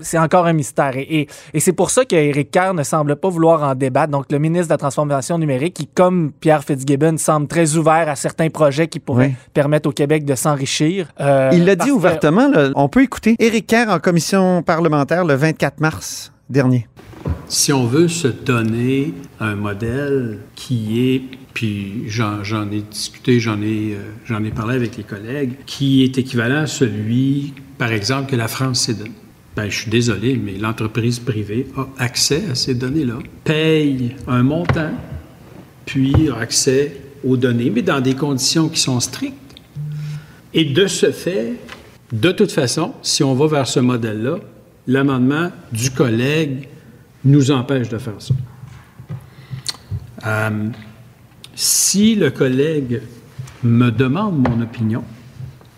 c'est 0.01 0.17
encore 0.19 0.47
un 0.47 0.53
mystère. 0.53 0.97
Et, 0.97 1.03
et- 1.23 1.29
et 1.55 1.59
c'est 1.61 1.73
pour 1.73 1.91
ça 1.91 2.05
qu'Éric 2.05 2.53
Kerr 2.53 2.75
ne 2.75 2.85
semble 2.85 3.17
pas 3.17 3.31
vouloir 3.31 3.65
en 3.65 3.75
débattre. 3.75 4.13
Donc, 4.13 4.27
le 4.31 4.39
ministre 4.39 4.69
de 4.69 4.75
la 4.75 4.79
Transformation 4.79 5.39
numérique, 5.39 5.75
qui, 5.75 5.89
comme 5.89 6.31
Pierre 6.39 6.63
Fitzgibbon, 6.63 7.17
semble 7.19 7.49
très 7.49 7.75
ouvert 7.75 8.09
à 8.09 8.15
certains 8.15 8.49
projets 8.49 8.87
qui 8.87 9.01
pourraient 9.01 9.27
Oui. 9.27 9.35
permettre 9.53 9.89
au 9.89 9.93
Québec 9.93 10.25
de 10.25 10.37
s'enrichir. 10.37 11.09
Euh, 11.21 11.51
Il 11.53 11.65
l'a 11.65 11.75
dit 11.75 11.87
que- 11.89 11.93
ouvertement. 11.93 12.49
là. 12.49 12.69
on 12.77 12.89
peut 12.89 13.03
écouter 13.03 13.35
Éric 13.41 13.67
Kerr 13.67 13.89
en 13.91 13.99
commission 13.99 14.63
parlementaire 14.63 15.25
le 15.25 15.35
24 15.35 15.81
mars 15.81 16.33
dernier. 16.49 16.87
Si 17.49 17.73
on 17.73 17.87
veut 17.87 18.09
se 18.09 18.29
donner 18.29 19.15
un 19.41 19.55
modèle 19.55 20.41
qui 20.55 21.01
est, 21.09 21.23
puis 21.55 22.05
j'en 22.07 22.71
ai 22.71 22.83
discuté, 22.83 23.41
j'en 23.41 23.63
ai, 23.63 23.95
euh, 23.95 24.11
j'en 24.27 24.45
ai 24.45 24.51
parlé 24.51 24.75
avec 24.75 24.99
les 24.99 25.03
collègues, 25.03 25.53
qui 25.65 26.05
est 26.05 26.19
équivalent 26.19 26.63
à 26.63 26.67
celui, 26.67 27.55
par 27.79 27.91
exemple, 27.91 28.31
que 28.31 28.37
la 28.37 28.49
France 28.49 28.83
s'est 28.83 28.95
donné. 28.95 29.15
Ben, 29.57 29.71
je 29.71 29.79
suis 29.79 29.91
désolé, 29.91 30.37
mais 30.37 30.59
l'entreprise 30.59 31.21
privée 31.21 31.67
a 31.75 31.89
accès 31.97 32.43
à 32.51 32.55
ces 32.55 32.75
données-là, 32.75 33.19
paye 33.45 34.15
un 34.27 34.43
montant, 34.43 34.93
puis 35.87 36.29
a 36.29 36.39
accès 36.41 36.97
aux 37.25 37.39
données, 37.39 37.71
mais 37.71 37.83
dans 37.83 38.01
des 38.01 38.15
conditions 38.15 38.69
qui 38.69 38.81
sont 38.81 39.01
strictes. 39.01 39.35
Et 40.53 40.67
de 40.67 40.87
ce 40.87 41.11
fait, 41.13 41.55
de 42.13 42.31
toute 42.31 42.53
façon, 42.53 42.93
si 43.01 43.25
on 43.25 43.35
va 43.35 43.47
vers 43.47 43.67
ce 43.67 43.81
modèle-là, 43.81 44.37
l'amendement 44.87 45.51
du 45.73 45.91
collègue 45.91 46.69
nous 47.29 47.51
empêche 47.51 47.89
de 47.89 47.99
faire 47.99 48.15
ça. 48.19 48.35
Euh, 50.27 50.69
si 51.55 52.15
le 52.15 52.31
collègue 52.31 53.03
me 53.63 53.91
demande 53.91 54.39
mon 54.39 54.61
opinion, 54.63 55.05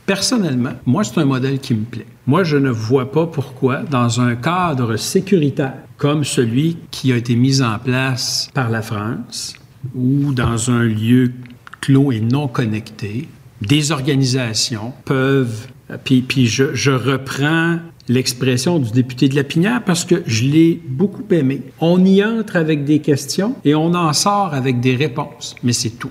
personnellement, 0.07 0.73
moi, 0.87 1.05
c'est 1.05 1.19
un 1.19 1.25
modèle 1.25 1.59
qui 1.59 1.75
me 1.75 1.85
plaît. 1.85 2.07
Moi, 2.27 2.45
je 2.45 2.57
ne 2.57 2.71
vois 2.71 3.11
pas 3.13 3.27
pourquoi, 3.27 3.79
dans 3.83 4.21
un 4.21 4.37
cadre 4.37 4.97
sécuritaire 4.97 5.75
comme 5.97 6.25
celui 6.25 6.79
qui 6.91 7.13
a 7.13 7.17
été 7.17 7.37
mis 7.37 7.61
en 7.61 7.79
place 7.79 8.49
par 8.55 8.71
la 8.71 8.83
France, 8.83 9.55
ou 9.95 10.33
dans 10.33 10.71
un 10.71 10.85
lieu 10.85 11.33
clos 11.81 12.13
et 12.13 12.21
non 12.21 12.49
connecté, 12.49 13.29
des 13.61 13.93
organisations 13.93 14.93
peuvent, 15.05 15.69
puis, 16.05 16.23
puis 16.23 16.47
je, 16.47 16.75
je 16.75 16.91
reprends 16.91 17.79
l'expression 18.09 18.79
du 18.79 18.91
député 18.91 19.29
de 19.29 19.37
la 19.37 19.45
Pinière 19.45 19.83
parce 19.85 20.05
que 20.05 20.23
je 20.27 20.45
l'ai 20.45 20.81
beaucoup 20.89 21.25
aimé. 21.31 21.63
On 21.81 22.05
y 22.05 22.25
entre 22.25 22.57
avec 22.57 22.85
des 22.85 23.01
questions 23.01 23.55
et 23.65 23.75
on 23.75 23.95
en 23.95 24.13
sort 24.13 24.55
avec 24.55 24.81
des 24.81 24.97
réponses, 24.97 25.55
mais 25.63 25.73
c'est 25.73 25.91
tout. 25.91 26.11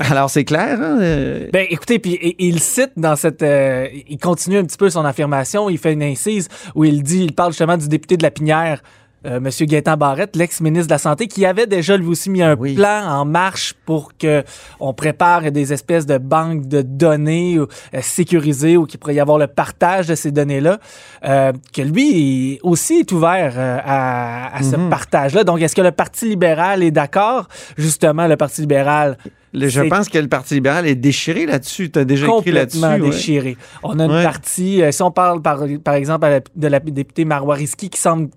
Alors, 0.00 0.30
c'est 0.30 0.44
clair. 0.44 0.78
hein, 0.80 0.98
euh, 1.00 1.48
Ben, 1.52 1.66
écoutez, 1.68 1.98
puis 1.98 2.36
il 2.38 2.60
cite 2.60 2.92
dans 2.96 3.16
cette, 3.16 3.42
euh, 3.42 3.88
il 4.08 4.18
continue 4.18 4.58
un 4.58 4.64
petit 4.64 4.76
peu 4.76 4.90
son 4.90 5.04
affirmation. 5.04 5.68
Il 5.68 5.78
fait 5.78 5.92
une 5.92 6.04
incise 6.04 6.48
où 6.74 6.84
il 6.84 7.02
dit, 7.02 7.24
il 7.24 7.32
parle 7.32 7.50
justement 7.50 7.76
du 7.76 7.88
député 7.88 8.16
de 8.16 8.22
la 8.22 8.30
Pinière, 8.30 8.82
euh, 9.26 9.40
Monsieur 9.40 9.66
Gaétan 9.66 9.96
Barrette, 9.96 10.36
l'ex-ministre 10.36 10.86
de 10.86 10.92
la 10.92 10.98
Santé, 10.98 11.26
qui 11.26 11.44
avait 11.44 11.66
déjà 11.66 11.96
lui 11.96 12.06
aussi 12.06 12.30
mis 12.30 12.42
un 12.42 12.54
Oui. 12.56 12.74
plan 12.74 13.02
en 13.04 13.24
marche 13.24 13.74
pour 13.84 14.16
que 14.16 14.44
on 14.78 14.94
prépare 14.94 15.50
des 15.50 15.72
espèces 15.72 16.06
de 16.06 16.18
banques 16.18 16.68
de 16.68 16.82
données 16.82 17.58
euh, 17.58 17.66
sécurisées 18.00 18.76
ou 18.76 18.86
qu'il 18.86 19.00
pourrait 19.00 19.14
y 19.16 19.20
avoir 19.20 19.38
le 19.38 19.46
partage 19.48 20.06
de 20.06 20.14
ces 20.14 20.30
données-là. 20.30 20.78
euh, 21.24 21.52
que 21.72 21.82
lui 21.82 22.60
aussi 22.62 22.94
est 23.00 23.10
ouvert 23.12 23.54
euh, 23.56 23.78
à, 23.84 24.56
à 24.56 24.62
ce 24.62 24.76
Mhm. 24.76 24.88
partage-là. 24.88 25.42
Donc, 25.44 25.60
est-ce 25.60 25.74
que 25.74 25.82
le 25.82 25.90
Parti 25.90 26.28
libéral 26.28 26.82
est 26.84 26.92
d'accord? 26.92 27.48
Justement, 27.76 28.26
le 28.28 28.36
Parti 28.36 28.60
libéral 28.60 29.18
le- 29.54 29.68
je 29.68 29.80
pense 29.80 30.08
que 30.10 30.18
le 30.18 30.28
Parti 30.28 30.54
libéral 30.54 30.86
est 30.86 30.94
déchiré 30.94 31.46
là-dessus. 31.46 31.90
Tu 31.90 31.98
as 31.98 32.04
déjà 32.04 32.26
écrit 32.26 32.52
là-dessus. 32.52 32.80
complètement 32.80 33.02
ouais. 33.04 33.10
déchiré. 33.10 33.56
On 33.82 33.98
a 33.98 34.04
une 34.04 34.10
Ouais. 34.12 34.22
partie, 34.22 34.82
si 34.90 35.02
on 35.02 35.10
parle 35.10 35.40
par, 35.40 35.60
par 35.82 35.94
exemple 35.94 36.26
à 36.26 36.30
la- 36.30 36.40
de 36.54 36.68
la 36.68 36.78
députée 36.80 37.24
Marois 37.24 37.56
qui 37.58 37.90
semble 37.98 38.28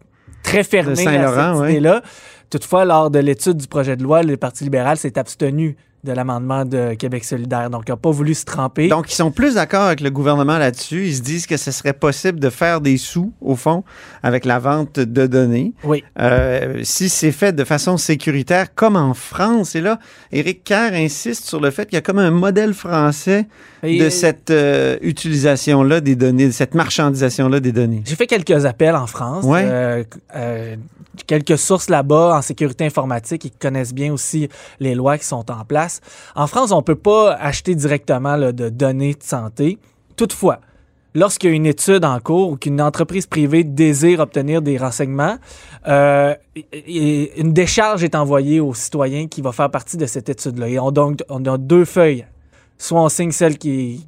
très 0.44 0.64
fermée 0.64 0.96
De 0.96 1.10
à 1.10 1.52
cette 1.52 1.62
ouais. 1.62 1.72
idée-là. 1.72 2.02
Toutefois, 2.50 2.86
lors 2.86 3.10
de 3.10 3.20
l'étude 3.20 3.58
du 3.58 3.68
projet 3.68 3.96
de 3.96 4.04
loi, 4.04 4.24
le 4.24 4.36
Parti 4.38 4.64
libéral 4.64 4.98
s'est 4.98 5.18
abstenu 5.18 5.78
de 6.04 6.12
l'amendement 6.12 6.66
de 6.66 6.94
Québec 6.94 7.24
solidaire. 7.24 7.70
Donc, 7.70 7.84
il 7.88 7.92
n'a 7.92 7.98
pas 7.98 8.12
voulu 8.12 8.34
se 8.34 8.46
tremper. 8.46 8.88
Donc, 8.88 9.12
ils 9.12 9.16
sont 9.16 9.32
plus 9.32 9.56
d'accord 9.56 9.84
avec 9.84 10.02
le 10.02 10.10
gouvernement 10.10 10.58
là-dessus. 10.58 11.08
Ils 11.08 11.16
se 11.16 11.22
disent 11.22 11.48
que 11.48 11.58
ce 11.58 11.72
serait 11.72 11.94
possible 11.94 12.40
de 12.40 12.50
faire 12.50 12.82
des 12.82 12.98
sous, 12.98 13.34
au 13.42 13.56
fond, 13.56 13.84
avec 14.24 14.46
la 14.46 14.60
vente 14.60 15.00
de 15.00 15.28
données. 15.28 15.74
oui. 15.84 16.04
Euh, 16.20 16.82
si 16.84 17.10
c'est 17.10 17.32
fait 17.32 17.54
de 17.54 17.64
façon 17.64 17.98
sécuritaire, 17.98 18.74
comme 18.74 18.96
en 18.96 19.14
France. 19.14 19.76
Et 19.76 19.82
là, 19.82 20.00
Éric 20.32 20.64
Kerr 20.64 20.94
insiste 20.94 21.46
sur 21.46 21.60
le 21.60 21.72
fait 21.72 21.86
qu'il 21.86 21.96
y 21.96 21.98
a 21.98 22.02
comme 22.02 22.20
un 22.20 22.32
modèle 22.32 22.74
français 22.74 23.48
Et, 23.84 24.00
de 24.00 24.06
euh, 24.06 24.10
cette 24.10 24.50
euh, 24.50 24.98
utilisation-là 25.02 26.02
des 26.02 26.16
données, 26.16 26.48
de 26.48 26.52
cette 26.52 26.76
marchandisation-là 26.76 27.60
des 27.60 27.72
données. 27.72 28.04
J'ai 28.06 28.16
fait 28.16 28.28
quelques 28.28 28.66
appels 28.66 28.96
en 28.96 29.08
France. 29.08 29.46
Ouais. 29.46 29.64
Euh, 29.66 30.76
quelques 31.28 31.58
sources 31.58 31.90
là-bas 31.90 32.38
en 32.38 32.42
sécurité 32.42 32.86
informatique 32.86 33.42
qui 33.42 33.52
connaissent 33.52 33.94
bien 33.94 34.14
aussi 34.14 34.50
les 34.80 34.96
lois 34.96 35.18
qui 35.18 35.26
sont 35.26 35.50
en 35.52 35.66
place. 35.66 35.91
En 36.36 36.48
France, 36.48 36.72
on 36.72 36.78
ne 36.78 36.82
peut 36.82 36.96
pas 36.96 37.34
acheter 37.34 37.76
directement 37.76 38.38
de 38.38 38.70
données 38.70 39.14
de 39.14 39.24
santé. 39.24 39.78
Toutefois, 40.16 40.60
lorsqu'il 41.14 41.50
y 41.50 41.54
a 41.54 41.56
une 41.56 41.66
étude 41.66 42.06
en 42.06 42.20
cours 42.20 42.52
ou 42.52 42.58
qu'une 42.58 42.82
entreprise 42.82 43.26
privée 43.26 43.64
désire 43.64 44.20
obtenir 44.20 44.62
des 44.62 44.78
renseignements, 44.78 45.38
euh, 45.88 46.36
une 46.88 47.54
décharge 47.54 48.04
est 48.04 48.16
envoyée 48.16 48.60
au 48.60 48.74
citoyen 48.74 49.28
qui 49.28 49.42
va 49.42 49.52
faire 49.52 49.70
partie 49.70 49.98
de 49.98 50.06
cette 50.06 50.30
étude-là. 50.30 50.70
Et 50.70 50.80
on, 50.80 50.92
donc, 50.92 51.24
on 51.30 51.44
a 51.46 51.58
deux 51.58 51.86
feuilles. 51.86 52.26
Soit 52.78 53.02
on 53.02 53.10
signe 53.10 53.32
celle 53.32 53.58
qui, 53.58 54.08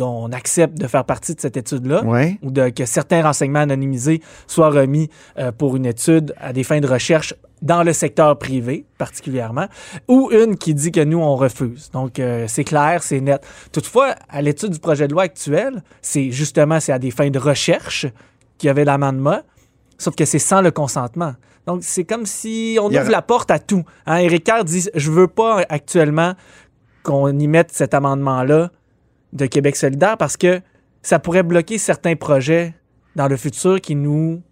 on 0.00 0.32
accepte 0.32 0.78
de 0.78 0.86
faire 0.86 1.04
partie 1.04 1.34
de 1.34 1.40
cette 1.40 1.56
étude-là, 1.56 2.04
Ouais. 2.04 2.38
ou 2.42 2.50
de, 2.50 2.68
que 2.70 2.84
certains 2.86 3.22
renseignements 3.22 3.60
anonymisés 3.60 4.20
soient 4.46 4.70
remis 4.70 5.08
euh, 5.38 5.52
pour 5.52 5.76
une 5.76 5.86
étude 5.86 6.34
à 6.40 6.52
des 6.52 6.64
fins 6.64 6.80
de 6.80 6.86
recherche 6.86 7.34
dans 7.62 7.82
le 7.82 7.92
secteur 7.92 8.36
privé 8.38 8.84
particulièrement, 8.98 9.66
ou 10.08 10.30
une 10.30 10.56
qui 10.56 10.74
dit 10.74 10.92
que 10.92 11.00
nous, 11.02 11.18
on 11.18 11.36
refuse. 11.36 11.90
Donc, 11.92 12.18
euh, 12.18 12.44
c'est 12.48 12.64
clair, 12.64 13.02
c'est 13.02 13.20
net. 13.20 13.46
Toutefois, 13.72 14.14
à 14.28 14.42
l'étude 14.42 14.70
du 14.70 14.78
projet 14.78 15.06
de 15.08 15.12
loi 15.12 15.22
actuel, 15.22 15.82
c'est 16.02 16.30
justement, 16.30 16.80
c'est 16.80 16.92
à 16.92 16.98
des 16.98 17.10
fins 17.10 17.30
de 17.30 17.38
recherche 17.38 18.06
qu'il 18.58 18.66
y 18.66 18.70
avait 18.70 18.84
l'amendement, 18.84 19.40
sauf 19.98 20.14
que 20.14 20.24
c'est 20.24 20.38
sans 20.38 20.60
le 20.60 20.70
consentement. 20.70 21.34
Donc, 21.66 21.80
c'est 21.82 22.04
comme 22.04 22.26
si 22.26 22.78
on 22.80 22.90
Il 22.90 22.94
y 22.94 22.98
a- 22.98 23.02
ouvre 23.02 23.10
la 23.10 23.22
porte 23.22 23.50
à 23.50 23.58
tout. 23.58 23.82
Hein? 24.06 24.26
Kerr 24.44 24.64
dit, 24.64 24.88
je 24.94 25.10
veux 25.10 25.26
pas 25.26 25.62
actuellement 25.68 26.34
qu'on 27.02 27.36
y 27.38 27.48
mette 27.48 27.72
cet 27.72 27.94
amendement-là 27.94 28.70
de 29.32 29.46
Québec 29.46 29.76
solidaire 29.76 30.16
parce 30.16 30.36
que 30.36 30.60
ça 31.02 31.18
pourrait 31.18 31.42
bloquer 31.42 31.78
certains 31.78 32.16
projets 32.16 32.74
dans 33.14 33.28
le 33.28 33.36
futur 33.36 33.80
qui 33.80 33.94
nous, 33.94 34.42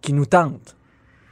qui 0.00 0.12
nous 0.12 0.26
tentent. 0.26 0.76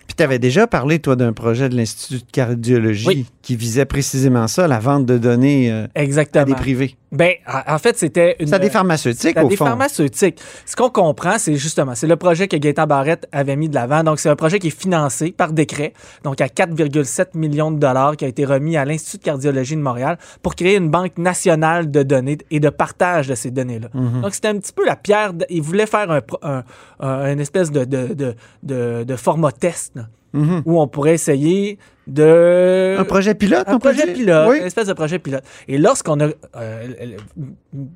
Puis 0.07 0.15
tu 0.17 0.23
avais 0.23 0.39
déjà 0.39 0.67
parlé, 0.67 1.01
toi, 1.01 1.17
d'un 1.17 1.33
projet 1.33 1.69
de 1.69 1.77
l'Institut 1.77 2.25
de 2.25 2.31
cardiologie 2.31 3.07
Oui. 3.07 3.27
qui 3.43 3.57
visait 3.57 3.85
précisément 3.85 4.47
ça, 4.47 4.69
la 4.69 4.79
vente 4.79 5.05
de 5.05 5.19
données 5.19 5.73
euh, 5.73 5.87
à 5.95 6.45
des 6.45 6.55
privés. 6.55 6.97
Ben, 7.17 7.33
en 7.67 7.79
fait, 7.79 7.97
c'était 7.99 8.37
une. 8.41 8.47
C'est 8.49 8.55
à 8.55 8.59
des 8.59 8.71
pharmaceutiques, 8.71 9.37
au 9.43 9.49
des 9.49 9.57
fond. 9.57 9.65
pharmaceutiques. 9.67 10.39
Ce 10.65 10.77
qu'on 10.77 10.91
comprend, 10.91 11.39
c'est 11.39 11.57
justement, 11.57 11.95
c'est 11.95 12.07
le 12.07 12.17
projet 12.17 12.49
que 12.49 12.57
Gaétan 12.57 12.87
Barrette 12.87 13.27
avait 13.33 13.57
mis 13.57 13.69
de 13.69 13.75
l'avant. 13.75 14.03
Donc, 14.05 14.19
c'est 14.21 14.29
un 14.29 14.37
projet 14.37 14.59
qui 14.59 14.69
est 14.69 14.79
financé 14.81 15.33
par 15.33 15.53
décret, 15.53 15.93
donc 16.25 16.41
à 16.41 16.47
4,7 16.49 17.29
millions 17.37 17.71
de 17.71 17.79
dollars, 17.79 18.17
qui 18.17 18.25
a 18.25 18.29
été 18.29 18.45
remis 18.45 18.77
à 18.77 18.85
l'Institut 18.85 19.19
de 19.19 19.23
cardiologie 19.25 19.77
de 19.77 19.81
Montréal 19.81 20.19
pour 20.43 20.55
créer 20.55 20.77
une 20.77 20.91
banque 20.91 21.19
nationale 21.19 21.91
de 21.91 22.03
données 22.03 22.39
et 22.51 22.61
de 22.61 22.69
partage 22.69 23.29
de 23.29 23.35
ces 23.35 23.51
données-là. 23.51 23.89
Mhm. 23.95 24.21
Donc, 24.23 24.35
c'était 24.35 24.49
un 24.49 24.59
petit 24.59 24.73
peu 24.73 24.85
la 24.85 24.97
pierre. 24.97 25.33
de- 25.33 25.47
il 25.51 25.63
voulait 25.63 25.87
faire 25.87 26.11
un, 26.11 26.21
pro- 26.21 26.39
un- 26.43 26.63
un- 27.01 27.33
une 27.33 27.41
espèce 27.41 27.71
de, 27.71 27.85
de, 27.85 28.15
de, 28.15 28.35
de- 28.63 29.05
de 29.05 29.17
format 29.17 29.53
test, 29.53 29.93
là, 29.97 30.03
Mhm. 30.37 30.63
où 30.67 30.81
on 30.81 30.87
pourrait 30.87 31.15
essayer 31.15 31.79
de. 32.07 32.97
Un 32.99 33.05
projet 33.05 33.35
pilote, 33.35 33.65
Un 33.67 33.75
on 33.77 33.79
peut 33.79 33.91
projet 33.91 34.05
dire? 34.07 34.15
pilote, 34.15 34.49
Oui. 34.51 34.59
une 34.61 34.67
espèce 34.67 34.87
de 34.87 34.93
projet 34.93 35.19
pilote. 35.19 35.43
Et 35.67 35.77
lorsqu'on 35.79 36.21
a. 36.21 36.27
euh, 36.57 36.87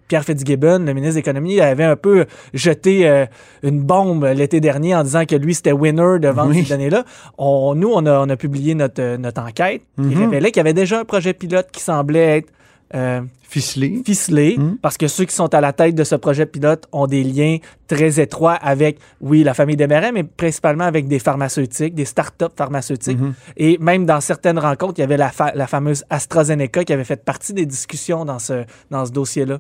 Pierre 0.09 0.25
Fitzgibbon, 0.25 0.81
le 0.85 0.93
ministre 0.93 1.15
de 1.15 1.19
l'Économie, 1.21 1.61
avait 1.61 1.85
un 1.85 1.97
peu 1.97 2.27
jeté 2.53 3.09
euh, 3.09 3.27
une 3.63 3.81
bombe 3.83 4.25
l'été 4.35 4.61
dernier 4.61 4.95
en 4.95 5.03
disant 5.05 5.25
que 5.27 5.37
lui, 5.37 5.55
c'était 5.55 5.73
winner 5.73 6.19
de 6.19 6.29
vendre 6.29 6.51
Oui. 6.51 6.65
ces 6.65 6.71
données-là. 6.75 7.05
On, 7.39 7.75
nous, 7.75 7.91
on 7.95 8.05
a, 8.07 8.19
on 8.21 8.29
a 8.29 8.37
publié 8.37 8.75
notre, 8.75 9.01
euh, 9.01 9.17
notre 9.17 9.43
enquête 9.43 9.83
qui 9.97 10.03
Mhm. 10.03 10.19
révélait 10.25 10.51
qu'il 10.51 10.59
y 10.59 10.61
avait 10.61 10.75
déjà 10.75 11.01
un 11.01 11.05
projet 11.05 11.33
pilote 11.33 11.69
qui 11.73 11.81
semblait 11.81 12.39
être. 12.39 12.49
Euh, 12.95 13.21
Ficelé. 13.43 14.03
ficelé, 14.07 14.57
Mhm. 14.59 14.79
parce 14.81 14.97
que 14.97 15.09
ceux 15.09 15.25
qui 15.25 15.35
sont 15.35 15.53
à 15.55 15.61
la 15.61 15.73
tête 15.73 15.95
de 15.95 16.05
ce 16.05 16.15
projet 16.15 16.47
pilote 16.47 16.87
ont 16.93 17.07
des 17.07 17.23
liens 17.25 17.59
très 17.89 18.21
étroits 18.21 18.53
avec, 18.55 18.99
oui, 19.21 19.43
la 19.43 19.55
famille 19.55 19.77
Desmarais, 19.77 20.13
mais 20.13 20.23
principalement 20.25 20.85
avec 20.85 21.09
des 21.09 21.19
pharmaceutiques, 21.19 21.95
des 21.95 22.05
start-up 22.05 22.53
pharmaceutiques. 22.57 23.19
Mhm. 23.19 23.35
Et 23.57 23.79
même 23.79 24.07
dans 24.07 24.21
certaines 24.21 24.59
rencontres, 24.59 24.95
il 24.99 25.01
y 25.01 25.05
avait 25.05 25.17
la, 25.17 25.31
fa- 25.31 25.53
la 25.55 25.67
fameuse 25.67 26.05
AstraZeneca 26.11 26.85
qui 26.85 26.93
avait 26.93 27.05
fait 27.05 27.25
partie 27.25 27.53
des 27.53 27.67
discussions 27.67 28.25
dans 28.25 28.39
ce, 28.39 28.65
dans 28.91 29.05
ce 29.05 29.11
dossier-là. 29.11 29.59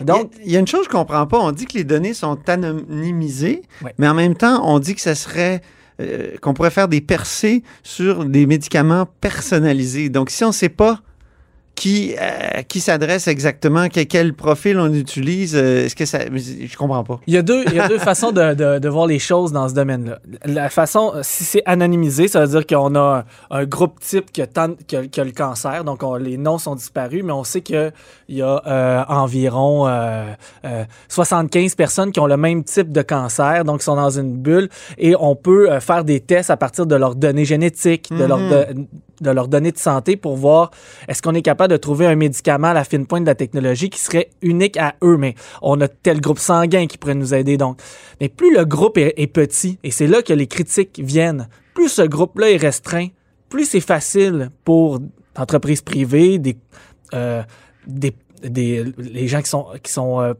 Donc, 0.00 0.30
il 0.34 0.38
y, 0.38 0.42
a, 0.42 0.44
il 0.46 0.52
y 0.52 0.56
a 0.56 0.60
une 0.60 0.66
chose 0.66 0.86
que 0.86 0.92
je 0.92 0.98
comprends 0.98 1.26
pas. 1.26 1.38
On 1.38 1.52
dit 1.52 1.66
que 1.66 1.74
les 1.74 1.84
données 1.84 2.14
sont 2.14 2.38
anonymisées, 2.48 3.62
Ouais. 3.82 3.94
mais 3.98 4.08
en 4.08 4.14
même 4.14 4.34
temps, 4.34 4.60
on 4.64 4.78
dit 4.78 4.94
que 4.94 5.00
ça 5.00 5.14
serait 5.14 5.62
euh, 6.00 6.36
qu'on 6.40 6.54
pourrait 6.54 6.70
faire 6.70 6.88
des 6.88 7.00
percées 7.00 7.62
sur 7.82 8.24
des 8.24 8.46
médicaments 8.46 9.06
personnalisés. 9.20 10.08
Donc, 10.08 10.30
si 10.30 10.42
on 10.44 10.48
ne 10.48 10.52
sait 10.52 10.68
pas 10.70 11.00
qui, 11.74 12.14
euh, 12.20 12.62
qui 12.68 12.80
s'adresse 12.80 13.26
exactement, 13.28 13.88
que- 13.88 14.04
quel 14.04 14.34
profil 14.34 14.78
on 14.78 14.92
utilise. 14.92 15.56
euh, 15.56 15.86
Est-ce 15.86 15.96
que 15.96 16.04
ça. 16.04 16.18
Je 16.30 16.76
comprends 16.76 17.02
pas. 17.02 17.18
Il 17.26 17.34
y 17.34 17.36
a 17.38 17.42
deux, 17.42 17.64
il 17.68 17.74
y 17.74 17.80
a 17.80 17.88
deux 17.88 17.98
façons 17.98 18.30
de, 18.30 18.54
de- 18.54 18.78
de 18.78 18.88
voir 18.88 19.06
les 19.06 19.18
choses 19.18 19.52
dans 19.52 19.68
ce 19.68 19.74
domaine-là. 19.74 20.18
La 20.44 20.68
façon, 20.68 21.12
si 21.22 21.44
c'est 21.44 21.62
anonymisé, 21.66 22.28
ça 22.28 22.44
veut 22.44 22.48
dire 22.60 22.66
qu'on 22.66 22.94
a 22.94 23.24
un, 23.50 23.58
un 23.58 23.64
groupe 23.64 23.98
type 24.00 24.30
qui 24.30 24.42
a, 24.42 24.46
tant- 24.46 24.76
qui 24.86 24.96
a- 24.96 25.06
qui 25.06 25.20
a 25.20 25.24
le 25.24 25.32
cancer, 25.32 25.82
donc 25.84 26.02
on- 26.02 26.16
les 26.16 26.36
noms 26.36 26.58
sont 26.58 26.74
disparus, 26.74 27.22
mais 27.24 27.32
on 27.32 27.42
sait 27.44 27.62
qu'il 27.62 27.92
y 28.28 28.42
a 28.42 28.62
euh, 28.66 29.02
environ 29.08 29.88
euh, 29.88 30.24
euh, 30.64 30.84
75 31.08 31.74
personnes 31.74 32.12
qui 32.12 32.20
ont 32.20 32.26
le 32.26 32.36
même 32.36 32.64
type 32.64 32.92
de 32.92 33.02
cancer, 33.02 33.64
donc 33.64 33.80
ils 33.80 33.84
sont 33.84 33.96
dans 33.96 34.10
une 34.10 34.36
bulle, 34.36 34.68
et 34.98 35.14
on 35.18 35.34
peut 35.34 35.80
faire 35.80 36.04
des 36.04 36.20
tests 36.20 36.50
à 36.50 36.56
partir 36.56 36.86
de 36.86 36.94
leurs 36.96 37.14
données 37.14 37.44
génétiques, 37.46 38.10
de, 38.10 38.24
leurs 38.24 38.38
de- 38.38 38.66
de 39.22 39.30
leurs 39.30 39.48
données 39.48 39.72
de 39.72 39.78
santé 39.78 40.16
pour 40.16 40.36
voir 40.36 40.70
est-ce 41.08 41.22
qu'on 41.22 41.34
est 41.34 41.42
capable 41.42 41.72
de 41.72 41.76
trouver 41.78 42.06
un 42.06 42.16
médicament 42.16 42.68
à 42.68 42.74
la 42.74 42.84
fine 42.84 43.06
pointe 43.06 43.22
de 43.24 43.28
la 43.28 43.34
technologie 43.34 43.88
qui 43.88 44.00
serait 44.00 44.30
unique 44.42 44.76
à 44.76 44.94
eux, 45.02 45.16
mais 45.16 45.34
on 45.62 45.80
a 45.80 45.88
tel 45.88 46.20
groupe 46.20 46.38
sanguin 46.38 46.86
qui 46.86 46.98
pourrait 46.98 47.14
nous 47.14 47.32
aider. 47.34 47.56
Donc, 47.56 47.80
mais 48.20 48.28
plus 48.28 48.54
le 48.54 48.64
groupe 48.64 48.98
est, 48.98 49.26
petit, 49.32 49.78
et 49.82 49.90
c'est 49.90 50.06
là 50.06 50.22
que 50.22 50.32
les 50.32 50.46
critiques 50.46 51.00
viennent, 51.02 51.48
plus 51.74 51.88
ce 51.88 52.02
groupe-là 52.02 52.50
est 52.50 52.56
restreint, 52.56 53.08
plus 53.48 53.64
c'est 53.64 53.80
facile 53.80 54.50
pour 54.64 54.98
entreprises 55.36 55.80
privées, 55.82 56.38
des, 56.38 56.56
euh, 57.14 57.42
des, 57.86 58.14
des- 58.42 58.84
les 58.98 59.28
gens 59.28 59.40
qui 59.40 59.48
sont, 59.48 59.66
qui 59.82 59.90
sont 59.92 60.20
euh, 60.20 60.34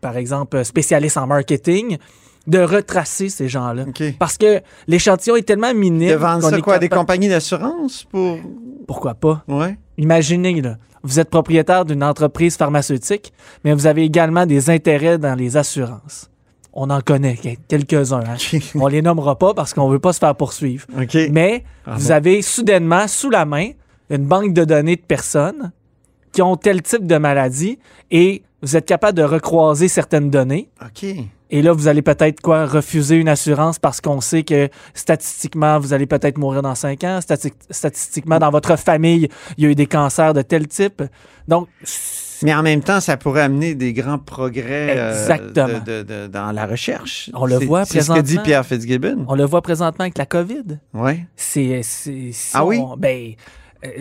par 0.00 0.16
exemple, 0.16 0.64
spécialistes 0.64 1.18
en 1.18 1.26
marketing, 1.26 1.98
de 2.46 2.58
retracer 2.58 3.28
ces 3.28 3.48
gens-là. 3.48 3.84
Parce 4.18 4.36
que 4.38 4.60
l'échantillon 4.86 5.36
est 5.36 5.42
tellement 5.42 5.74
minime. 5.74 6.10
De 6.10 6.14
vendre 6.14 6.48
ça 6.48 6.60
quoi 6.60 6.74
à 6.74 6.78
des 6.78 6.88
compagnies 6.88 7.28
d'assurance 7.28 8.04
pour. 8.04 8.38
Pourquoi 8.86 9.14
pas? 9.14 9.44
Ouais. 9.46 9.78
Imaginez, 9.98 10.60
là, 10.60 10.76
vous 11.02 11.20
êtes 11.20 11.30
propriétaire 11.30 11.84
d'une 11.84 12.02
entreprise 12.02 12.56
pharmaceutique, 12.56 13.32
mais 13.64 13.72
vous 13.74 13.86
avez 13.86 14.04
également 14.04 14.46
des 14.46 14.70
intérêts 14.70 15.18
dans 15.18 15.34
les 15.34 15.56
assurances. 15.56 16.28
On 16.72 16.88
en 16.90 17.00
connaît 17.00 17.36
quel- 17.40 17.56
quelques-uns. 17.68 18.20
hein. 18.20 18.58
On 18.76 18.86
les 18.86 19.02
nommera 19.02 19.36
pas 19.36 19.54
parce 19.54 19.74
qu'on 19.74 19.88
veut 19.88 19.98
pas 19.98 20.12
se 20.12 20.18
faire 20.20 20.34
poursuivre. 20.36 20.86
Mais 21.30 21.64
Ah 21.86 21.94
vous 21.96 22.08
bon. 22.08 22.14
avez 22.14 22.42
soudainement 22.42 23.06
sous 23.08 23.28
la 23.30 23.44
main 23.44 23.70
une 24.08 24.24
banque 24.26 24.52
de 24.54 24.64
données 24.64 24.96
de 24.96 25.00
personnes 25.02 25.72
qui 26.32 26.42
ont 26.42 26.56
tel 26.56 26.80
type 26.82 27.06
de 27.06 27.16
maladie 27.16 27.78
et 28.10 28.42
vous 28.62 28.76
êtes 28.76 28.86
capable 28.86 29.18
de 29.18 29.24
recroiser 29.24 29.88
certaines 29.88 30.30
données. 30.30 30.68
OK. 30.80 31.06
Et 31.50 31.62
là, 31.62 31.72
vous 31.72 31.88
allez 31.88 32.02
peut-être 32.02 32.40
quoi 32.40 32.64
refuser 32.66 33.16
une 33.16 33.28
assurance 33.28 33.78
parce 33.78 34.00
qu'on 34.00 34.20
sait 34.20 34.44
que 34.44 34.68
statistiquement, 34.94 35.78
vous 35.80 35.92
allez 35.92 36.06
peut-être 36.06 36.38
mourir 36.38 36.62
dans 36.62 36.74
cinq 36.76 37.02
ans. 37.04 37.18
Stati- 37.20 37.52
statistiquement, 37.70 38.38
dans 38.38 38.50
votre 38.50 38.76
famille, 38.76 39.28
il 39.58 39.64
y 39.64 39.66
a 39.66 39.70
eu 39.70 39.74
des 39.74 39.86
cancers 39.86 40.32
de 40.32 40.42
tel 40.42 40.68
type. 40.68 41.02
Donc, 41.48 41.66
Mais 42.42 42.54
en 42.54 42.62
même 42.62 42.80
temps, 42.82 43.00
ça 43.00 43.16
pourrait 43.16 43.42
amener 43.42 43.74
des 43.74 43.92
grands 43.92 44.18
progrès 44.18 44.96
euh, 44.96 45.10
Exactement. 45.12 45.80
de- 45.84 46.02
de- 46.02 46.22
de- 46.22 46.26
dans 46.28 46.52
la 46.52 46.66
recherche. 46.66 47.30
On 47.34 47.44
le 47.46 47.56
voit 47.58 47.84
C'est 47.84 48.00
ce 48.00 48.08
que 48.08 48.14
dit 48.14 48.20
présentement. 48.22 48.42
Pierre 48.44 48.64
Fitzgibbon. 48.66 49.24
on 49.28 49.34
le 49.34 49.44
voit 49.44 49.60
présentement 49.60 50.04
avec 50.04 50.16
la 50.16 50.26
COVID. 50.26 50.78
Oui. 50.94 51.20
C'est, 51.36 51.80
Ah 52.54 52.64
on- 52.64 52.68
oui? 52.68 52.80
ben, 52.96 53.32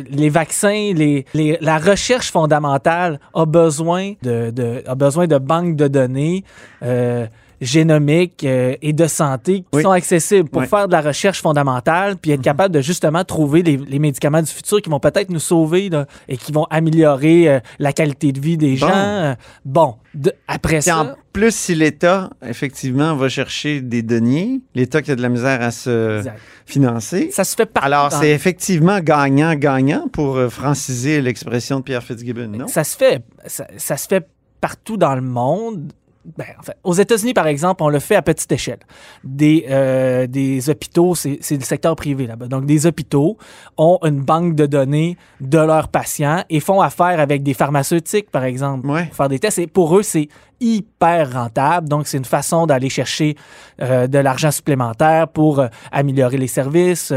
les 0.10 0.30
vaccins, 0.30 0.94
les, 0.94 1.26
les- 1.34 1.58
la 1.62 1.78
recherche 1.78 2.32
fondamentale 2.32 3.20
a 3.34 3.46
besoin 3.46 4.14
de, 4.22 4.52
de- 4.52 4.84
a 4.86 4.96
besoin 4.96 5.28
de 5.28 5.38
banques 5.38 5.76
de 5.76 5.88
données 5.88 6.44
euh, 6.84 7.26
génomiques 7.62 8.44
euh, 8.44 8.76
et 8.82 8.94
de 8.94 9.08
santé 9.08 9.60
qui 9.62 9.66
Oui. 9.74 9.84
sont 9.84 9.92
accessibles 9.92 10.50
pour 10.50 10.64
faire 10.66 10.88
de 10.88 10.94
la 10.94 11.02
recherche 11.02 11.42
fondamentale 11.42 12.16
puis 12.18 12.32
être 12.32 12.42
capable 12.42 12.74
de 12.74 12.82
justement 12.82 13.24
trouver 13.24 13.64
les, 13.64 13.78
les 13.78 14.00
médicaments 14.00 14.42
du 14.42 14.52
futur 14.52 14.82
qui 14.82 14.90
vont 14.90 15.00
peut-être 15.00 15.30
nous 15.30 15.40
sauver 15.40 15.90
là, 15.90 16.06
et 16.28 16.38
qui 16.38 16.52
vont 16.52 16.66
améliorer 16.70 17.50
euh, 17.50 17.60
la 17.80 17.94
qualité 17.94 18.32
de 18.32 18.40
vie 18.40 18.58
des 18.58 18.76
Bon. 18.76 18.88
gens. 18.88 19.36
Bon, 19.66 19.96
de- 20.14 20.34
après 20.48 20.76
Puis 20.78 20.84
ça, 20.84 20.98
en 21.00 21.10
plus, 21.34 21.54
si 21.56 21.76
l'État, 21.76 22.30
effectivement, 22.46 23.16
va 23.16 23.30
chercher 23.30 23.82
des 23.82 24.02
deniers, 24.02 24.62
l'État 24.76 25.02
qui 25.02 25.12
a 25.12 25.16
de 25.16 25.22
la 25.22 25.30
misère 25.30 25.62
à 25.62 25.72
se 25.72 26.18
Exact. 26.20 26.40
financer. 26.66 27.30
ça 27.32 27.44
se 27.44 27.56
fait 27.56 27.66
partout. 27.66 27.86
Alors, 27.88 28.12
c'est 28.12 28.32
effectivement 28.32 29.00
gagnant-gagnant 29.00 30.08
pour 30.12 30.38
euh, 30.38 30.50
franciser 30.50 31.22
l'expression 31.22 31.80
de 31.80 31.84
Pierre 31.84 32.04
Fitzgibbon, 32.04 32.48
non? 32.48 32.68
Ça 32.68 32.84
se 32.84 32.96
fait, 32.98 33.24
ça, 33.46 33.68
ça 33.78 33.98
se 33.98 34.08
fait 34.08 34.28
partout 34.62 34.98
dans 34.98 35.16
le 35.16 35.22
monde. 35.22 35.92
Ben, 36.38 36.46
aux 36.84 36.94
États-Unis, 36.94 37.34
par 37.34 37.48
exemple, 37.48 37.82
on 37.82 37.88
le 37.90 38.00
fait 38.00 38.16
à 38.16 38.22
petite 38.22 38.52
échelle. 38.52 38.80
Des, 39.24 39.66
euh, 39.70 40.28
des 40.28 40.70
hôpitaux, 40.70 41.16
c'est 41.16 41.40
le 41.52 41.62
secteur 41.62 41.96
privé 41.96 42.28
là-bas. 42.28 42.48
Donc, 42.48 42.66
des 42.66 42.86
hôpitaux 42.86 43.38
ont 43.78 43.98
une 44.04 44.22
banque 44.22 44.54
de 44.54 44.66
données 44.66 45.18
de 45.40 45.58
leurs 45.58 45.88
patients 45.88 46.44
et 46.50 46.60
font 46.60 46.82
affaire 46.82 47.20
avec 47.22 47.42
des 47.42 47.54
pharmaceutiques, 47.54 48.30
par 48.32 48.44
exemple, 48.44 48.88
Ouais. 48.88 49.06
pour 49.06 49.16
faire 49.16 49.30
des 49.30 49.40
tests. 49.40 49.60
Et 49.60 49.68
pour 49.68 49.98
eux, 49.98 50.04
c'est 50.04 50.28
hyper 50.60 51.32
rentable. 51.34 51.88
Donc, 51.88 52.06
c'est 52.06 52.18
une 52.18 52.26
façon 52.26 52.66
d'aller 52.68 52.90
chercher 52.90 53.36
euh, 53.82 54.08
de 54.08 54.20
l'argent 54.20 54.52
supplémentaire 54.52 55.30
pour 55.30 55.60
euh, 55.60 55.68
améliorer 55.92 56.38
les 56.38 56.48
services, 56.48 57.14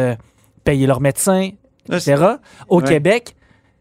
payer 0.62 0.86
leurs 0.86 1.00
médecins, 1.00 1.50
c'est- 1.90 2.12
etc. 2.12 2.34
Au 2.68 2.80
Ouais. 2.80 2.86
Québec, 2.88 3.34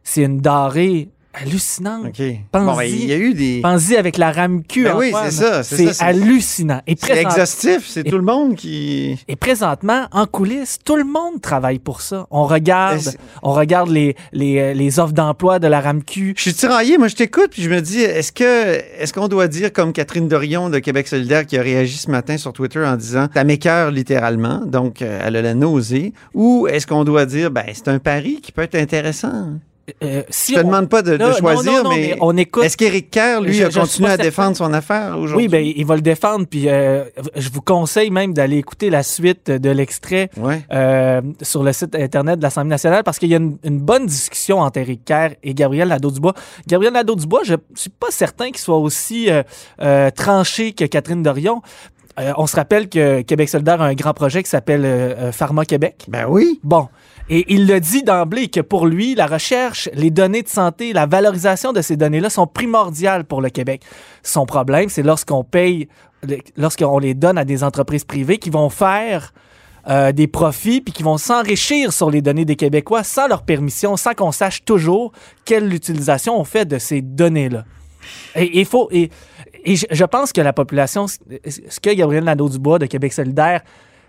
c'est 0.03 0.23
une 0.23 0.39
denrée 0.39 1.09
hallucinante. 1.33 2.07
OK. 2.07 2.21
Pense-y. 2.51 2.65
Bon, 2.65 2.75
ben, 2.75 2.83
il 2.83 3.05
y 3.05 3.13
a 3.13 3.17
eu 3.17 3.33
des... 3.33 3.61
Pense-y 3.61 3.95
avec 3.95 4.17
la 4.17 4.31
RAMQ. 4.31 4.83
Ben 4.83 4.95
oui, 4.97 5.11
c'est 5.23 5.31
ça, 5.31 5.63
c'est 5.63 6.01
hallucinant. 6.01 6.81
C'est 6.87 6.99
présent- 6.99 7.29
exhaustif, 7.29 7.87
c'est 7.87 8.03
tout 8.03 8.17
le 8.17 8.23
monde 8.23 8.55
qui... 8.55 9.17
et 9.27 9.35
présentement, 9.35 10.07
en 10.11 10.25
coulisses, 10.25 10.79
tout 10.83 10.95
le 10.95 11.03
monde 11.03 11.41
travaille 11.41 11.79
pour 11.79 12.01
ça. 12.01 12.27
On 12.31 12.45
regarde, 12.45 13.15
on 13.43 13.53
regarde 13.53 13.89
les, 13.89 14.15
les, 14.33 14.59
euh, 14.59 14.73
les 14.73 14.99
offres 14.99 15.13
d'emploi 15.13 15.59
de 15.59 15.67
la 15.67 15.79
RAMQ. 15.79 16.33
Je 16.35 16.41
suis 16.41 16.53
tiraillé, 16.53 16.97
moi 16.97 17.07
je 17.07 17.15
t'écoute, 17.15 17.49
puis 17.51 17.61
je 17.61 17.69
me 17.69 17.81
dis, 17.81 17.99
est-ce 18.01 18.31
que 18.31 18.81
est-ce 18.99 19.13
qu'on 19.13 19.27
doit 19.27 19.47
dire 19.47 19.71
comme 19.71 19.93
Catherine 19.93 20.27
Dorion 20.27 20.69
de 20.69 20.79
Québec 20.79 21.07
solidaire 21.07 21.45
qui 21.45 21.57
a 21.57 21.61
réagi 21.61 21.97
ce 21.97 22.11
matin 22.11 22.37
sur 22.37 22.53
Twitter 22.53 22.83
en 22.83 22.95
disant 22.95 23.27
«ça 23.33 23.43
m'écœure 23.43 23.91
littéralement», 23.91 24.61
donc 24.65 25.01
euh, 25.01 25.21
elle 25.25 25.35
a 25.35 25.41
la 25.41 25.53
nausée, 25.53 26.13
ou 26.33 26.67
est-ce 26.67 26.85
qu'on 26.87 27.03
doit 27.03 27.25
dire 27.25 27.51
«ben 27.51 27.63
c'est 27.73 27.87
un 27.87 27.99
pari 27.99 28.41
qui 28.41 28.51
peut 28.51 28.63
être 28.63 28.75
intéressant? 28.75 29.59
Euh, 30.03 30.23
si 30.29 30.53
Je 30.53 30.59
te 30.59 30.63
on- 30.63 30.67
demande 30.67 30.89
pas 30.89 31.01
de, 31.01 31.17
choisir, 31.39 31.71
non, 31.71 31.83
non, 31.83 31.89
mais, 31.89 31.95
mais 32.11 32.17
on 32.21 32.35
écoute- 32.37 32.63
est-ce 32.63 32.77
qu'Éric 32.77 33.11
Kerr, 33.11 33.41
lui, 33.41 33.53
Je- 33.53 33.63
a 33.65 33.69
continué 33.69 34.07
à 34.07 34.11
certain. 34.11 34.23
défendre 34.23 34.57
son 34.57 34.73
affaire 34.73 35.17
aujourd'hui? 35.17 35.45
Oui, 35.45 35.47
ben, 35.47 35.63
il 35.65 35.85
va 35.85 35.95
le 35.95 36.01
défendre. 36.01 36.45
Puis 36.49 36.69
euh, 36.69 37.03
je 37.35 37.49
vous 37.49 37.61
conseille 37.61 38.09
même 38.11 38.33
d'aller 38.33 38.57
écouter 38.57 38.89
la 38.89 39.03
suite 39.03 39.49
de 39.51 39.69
l'extrait 39.69 40.29
Ouais. 40.37 40.61
euh, 40.71 41.21
sur 41.41 41.63
le 41.63 41.73
site 41.73 41.95
Internet 41.95 42.37
de 42.39 42.43
l'Assemblée 42.43 42.69
nationale 42.69 43.03
parce 43.03 43.19
qu'il 43.19 43.29
y 43.29 43.33
a 43.33 43.37
une, 43.37 43.57
une 43.63 43.79
bonne 43.79 44.05
discussion 44.05 44.59
entre 44.59 44.79
Éric 44.79 45.05
Kerr 45.05 45.31
et 45.43 45.53
Gabriel 45.53 45.87
Nadeau-Dubois. 45.89 46.33
Gabriel 46.67 46.93
Nadeau-Dubois, 46.93 47.41
je 47.43 47.55
suis 47.75 47.89
pas 47.89 48.11
certain 48.11 48.47
qu'il 48.47 48.57
soit 48.59 48.77
aussi 48.77 49.29
euh, 49.29 49.43
euh, 49.81 50.09
tranché 50.11 50.73
que 50.73 50.85
Catherine 50.85 51.23
Dorion. 51.23 51.61
Euh, 52.19 52.33
on 52.37 52.47
se 52.47 52.55
rappelle 52.55 52.89
que 52.89 53.21
Québec 53.21 53.49
solidaire 53.49 53.81
a 53.81 53.85
un 53.85 53.93
grand 53.93 54.13
projet 54.13 54.43
qui 54.43 54.49
s'appelle 54.49 54.83
euh, 54.85 55.15
euh, 55.17 55.31
Pharma 55.31 55.65
Québec. 55.65 56.05
Ben 56.07 56.25
oui. 56.27 56.59
Bon. 56.63 56.89
Et 57.29 57.45
il 57.53 57.67
le 57.67 57.79
dit 57.79 58.03
d'emblée 58.03 58.49
que 58.49 58.59
pour 58.59 58.85
lui, 58.85 59.15
la 59.15 59.25
recherche, 59.25 59.89
les 59.93 60.11
données 60.11 60.41
de 60.41 60.49
santé, 60.49 60.91
la 60.91 61.05
valorisation 61.05 61.71
de 61.71 61.81
ces 61.81 61.95
données-là 61.95 62.29
sont 62.29 62.47
primordiales 62.47 63.23
pour 63.23 63.41
le 63.41 63.49
Québec. 63.49 63.83
Son 64.23 64.45
problème, 64.45 64.89
c'est 64.89 65.03
lorsqu'on 65.03 65.43
paye, 65.43 65.87
lorsqu'on 66.57 66.99
les 66.99 67.13
donne 67.13 67.37
à 67.37 67.45
des 67.45 67.63
entreprises 67.63 68.03
privées 68.03 68.37
qui 68.37 68.49
vont 68.49 68.69
faire 68.69 69.33
euh, 69.89 70.11
des 70.11 70.27
profits 70.27 70.79
puis 70.79 70.93
qui 70.93 71.01
vont 71.01 71.17
s'enrichir 71.17 71.91
sur 71.91 72.11
les 72.11 72.21
données 72.21 72.45
des 72.45 72.55
Québécois 72.55 73.03
sans 73.03 73.27
leur 73.27 73.41
permission, 73.41 73.97
sans 73.97 74.13
qu'on 74.13 74.31
sache 74.31 74.63
toujours 74.63 75.11
quelle 75.43 75.73
utilisation 75.73 76.39
on 76.39 76.43
fait 76.43 76.65
de 76.65 76.77
ces 76.77 77.01
données-là. 77.01 77.63
Et 78.35 78.59
il 78.59 78.65
faut. 78.65 78.89
Et, 78.91 79.09
et 79.63 79.75
je, 79.75 79.85
je 79.89 80.05
pense 80.05 80.33
que 80.33 80.41
la 80.41 80.53
population, 80.53 81.07
ce 81.07 81.79
que 81.79 81.93
Gabriel 81.93 82.23
Nadeau-Dubois 82.23 82.79
de 82.79 82.85
Québec 82.85 83.13
solidaire 83.13 83.61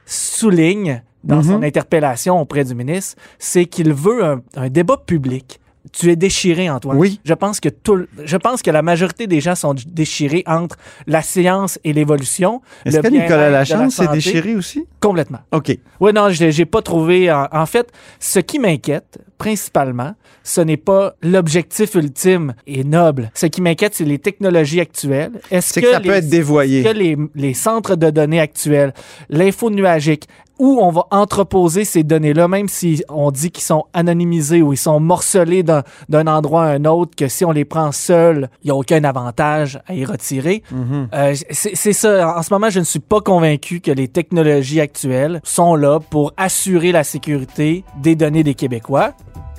souligne 0.07 1.03
dans 1.25 1.43
son 1.43 1.63
interpellation 1.63 2.41
auprès 2.41 2.65
du 2.65 2.75
ministre, 2.75 3.21
c'est 3.39 3.67
qu'il 3.67 3.93
veut 3.93 4.25
un, 4.25 4.43
un 4.57 4.69
débat 4.69 4.97
public. 4.97 5.61
Tu 5.93 6.11
es 6.11 6.17
déchiré, 6.17 6.71
Antoine. 6.71 6.97
Oui. 6.97 7.21
Je 7.23 7.35
pense 7.35 7.61
que 7.61 7.69
tout, 7.69 8.07
je 8.25 8.37
pense 8.39 8.63
que 8.63 8.71
la 8.71 8.81
majorité 8.81 9.27
des 9.27 9.41
gens 9.41 9.55
sont 9.55 9.75
déchirés 9.87 10.43
entre 10.47 10.77
la 11.07 11.21
science 11.21 11.79
et 11.85 11.93
l'évolution. 11.93 12.63
Est-ce 12.87 12.99
que 12.99 13.09
Nicolas 13.09 13.51
Lachance 13.51 13.97
s'est 13.97 14.09
déchiré 14.09 14.55
aussi? 14.55 14.87
Complètement. 15.01 15.41
OK. 15.53 15.77
Oui, 16.01 16.13
non, 16.15 16.31
je 16.31 16.51
j'ai 16.51 16.65
pas 16.65 16.81
trouvé. 16.81 17.31
En, 17.31 17.47
en 17.53 17.67
fait, 17.67 17.93
ce 18.19 18.39
qui 18.39 18.59
m'inquiète, 18.59 19.19
principalement, 19.37 20.15
ce 20.43 20.61
n'est 20.63 20.79
pas 20.79 21.15
l'objectif 21.23 21.95
ultime 21.95 22.55
et 22.67 22.85
noble. 22.85 23.31
Ce 23.35 23.47
qui 23.47 23.61
m'inquiète, 23.61 23.95
c'est 23.95 24.05
les 24.05 24.19
technologies 24.19 24.81
actuelles. 24.81 25.33
Est-ce 25.51 25.75
C'est 25.75 25.83
que 25.83 25.91
ça 25.91 26.01
peut 26.01 26.11
être 26.11 26.29
dévoyé. 26.29 26.81
Est-ce 26.81 26.89
que 26.89 26.97
les, 26.97 27.17
les 27.35 27.55
centres 27.55 27.97
de 27.97 28.09
données 28.11 28.41
actuels, 28.41 28.95
l'info 29.29 29.69
nuagique, 29.71 30.27
où 30.63 30.79
on 30.81 30.93
va 30.93 31.07
entreposer 31.11 31.85
ces 31.85 32.05
données-là, 32.05 32.47
même 32.47 32.69
si 32.69 33.03
on 33.09 33.33
dit 33.33 33.51
qu'ils 33.51 33.65
sont 33.65 33.87
anonymisés 33.95 34.63
ou 34.63 34.73
ils 34.73 34.77
sont 34.77 35.01
morcelés 35.01 35.65
d'un 35.65 35.83
d'un 36.09 36.29
endroit 36.29 36.67
à 36.67 36.69
un 36.69 36.85
autre, 36.85 37.17
que 37.17 37.27
si 37.27 37.45
on 37.45 37.51
les 37.51 37.65
prend 37.65 37.91
seuls, 37.91 38.49
il 38.63 38.69
n'y 38.69 38.71
a 38.71 38.77
aucun 38.77 39.03
avantage 39.03 39.81
à 39.89 39.95
y 39.95 40.05
retirer. 40.05 40.63
Mm-hmm. 40.73 41.07
Euh, 41.15 41.35
c'est 41.51 41.93
ça. 41.93 42.39
En 42.39 42.43
ce 42.45 42.55
moment, 42.55 42.71
je 42.71 42.79
ne 42.79 42.85
suis 42.85 43.01
pas 43.01 43.21
convaincu 43.21 43.81
que 43.81 43.91
les 43.91 44.07
technologies 44.07 44.81
actuelles 44.81 45.41
sont 45.43 45.75
là 45.75 45.99
pour 45.99 46.33
assurer 46.37 46.93
la 46.93 47.03
sécurité 47.03 47.85
des 48.01 48.15
données 48.15 48.45
des 48.45 48.55
Québécois. 48.55 49.15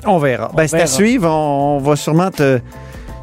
On 0.05 0.19
verra. 0.19 0.51
Ben, 0.55 0.67
c'est 0.67 0.81
à 0.81 0.87
suivre. 0.87 1.29
On, 1.29 1.75
on 1.75 1.79
va 1.79 1.97
sûrement 1.97 2.31
te, 2.31 2.61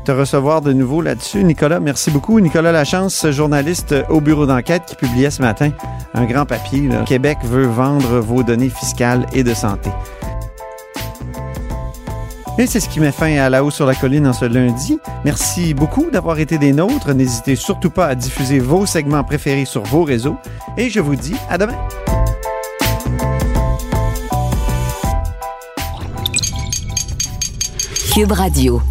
te 0.04 0.12
recevoir 0.12 0.60
de 0.60 0.72
nouveau 0.72 1.02
là-dessus. 1.02 1.44
Nicolas, 1.44 1.80
merci 1.80 2.10
beaucoup. 2.10 2.40
Nicolas 2.40 2.72
Lachance, 2.72 3.30
journaliste 3.30 3.94
au 4.08 4.20
bureau 4.20 4.46
d'enquête 4.46 4.82
qui 4.86 4.96
publiait 4.96 5.30
ce 5.30 5.42
matin 5.42 5.70
un 6.14 6.24
grand 6.24 6.46
papier. 6.46 6.88
Québec 7.06 7.38
veut 7.44 7.66
vendre 7.66 8.20
vos 8.20 8.42
données 8.42 8.70
fiscales 8.70 9.26
et 9.32 9.44
de 9.44 9.54
santé. 9.54 9.90
Et 12.58 12.66
c'est 12.66 12.80
ce 12.80 12.88
qui 12.88 13.00
met 13.00 13.12
fin 13.12 13.38
à 13.38 13.48
La 13.48 13.64
Haut 13.64 13.70
sur 13.70 13.86
la 13.86 13.94
Colline 13.94 14.26
en 14.26 14.34
ce 14.34 14.44
lundi. 14.44 14.98
Merci 15.24 15.72
beaucoup 15.72 16.10
d'avoir 16.10 16.38
été 16.38 16.58
des 16.58 16.72
nôtres. 16.72 17.14
N'hésitez 17.14 17.56
surtout 17.56 17.90
pas 17.90 18.06
à 18.06 18.14
diffuser 18.14 18.58
vos 18.58 18.84
segments 18.84 19.24
préférés 19.24 19.64
sur 19.64 19.82
vos 19.84 20.04
réseaux. 20.04 20.36
Et 20.76 20.90
je 20.90 21.00
vous 21.00 21.16
dis 21.16 21.36
à 21.48 21.56
demain. 21.56 21.78
Cube 28.12 28.32
Radio. 28.32 28.82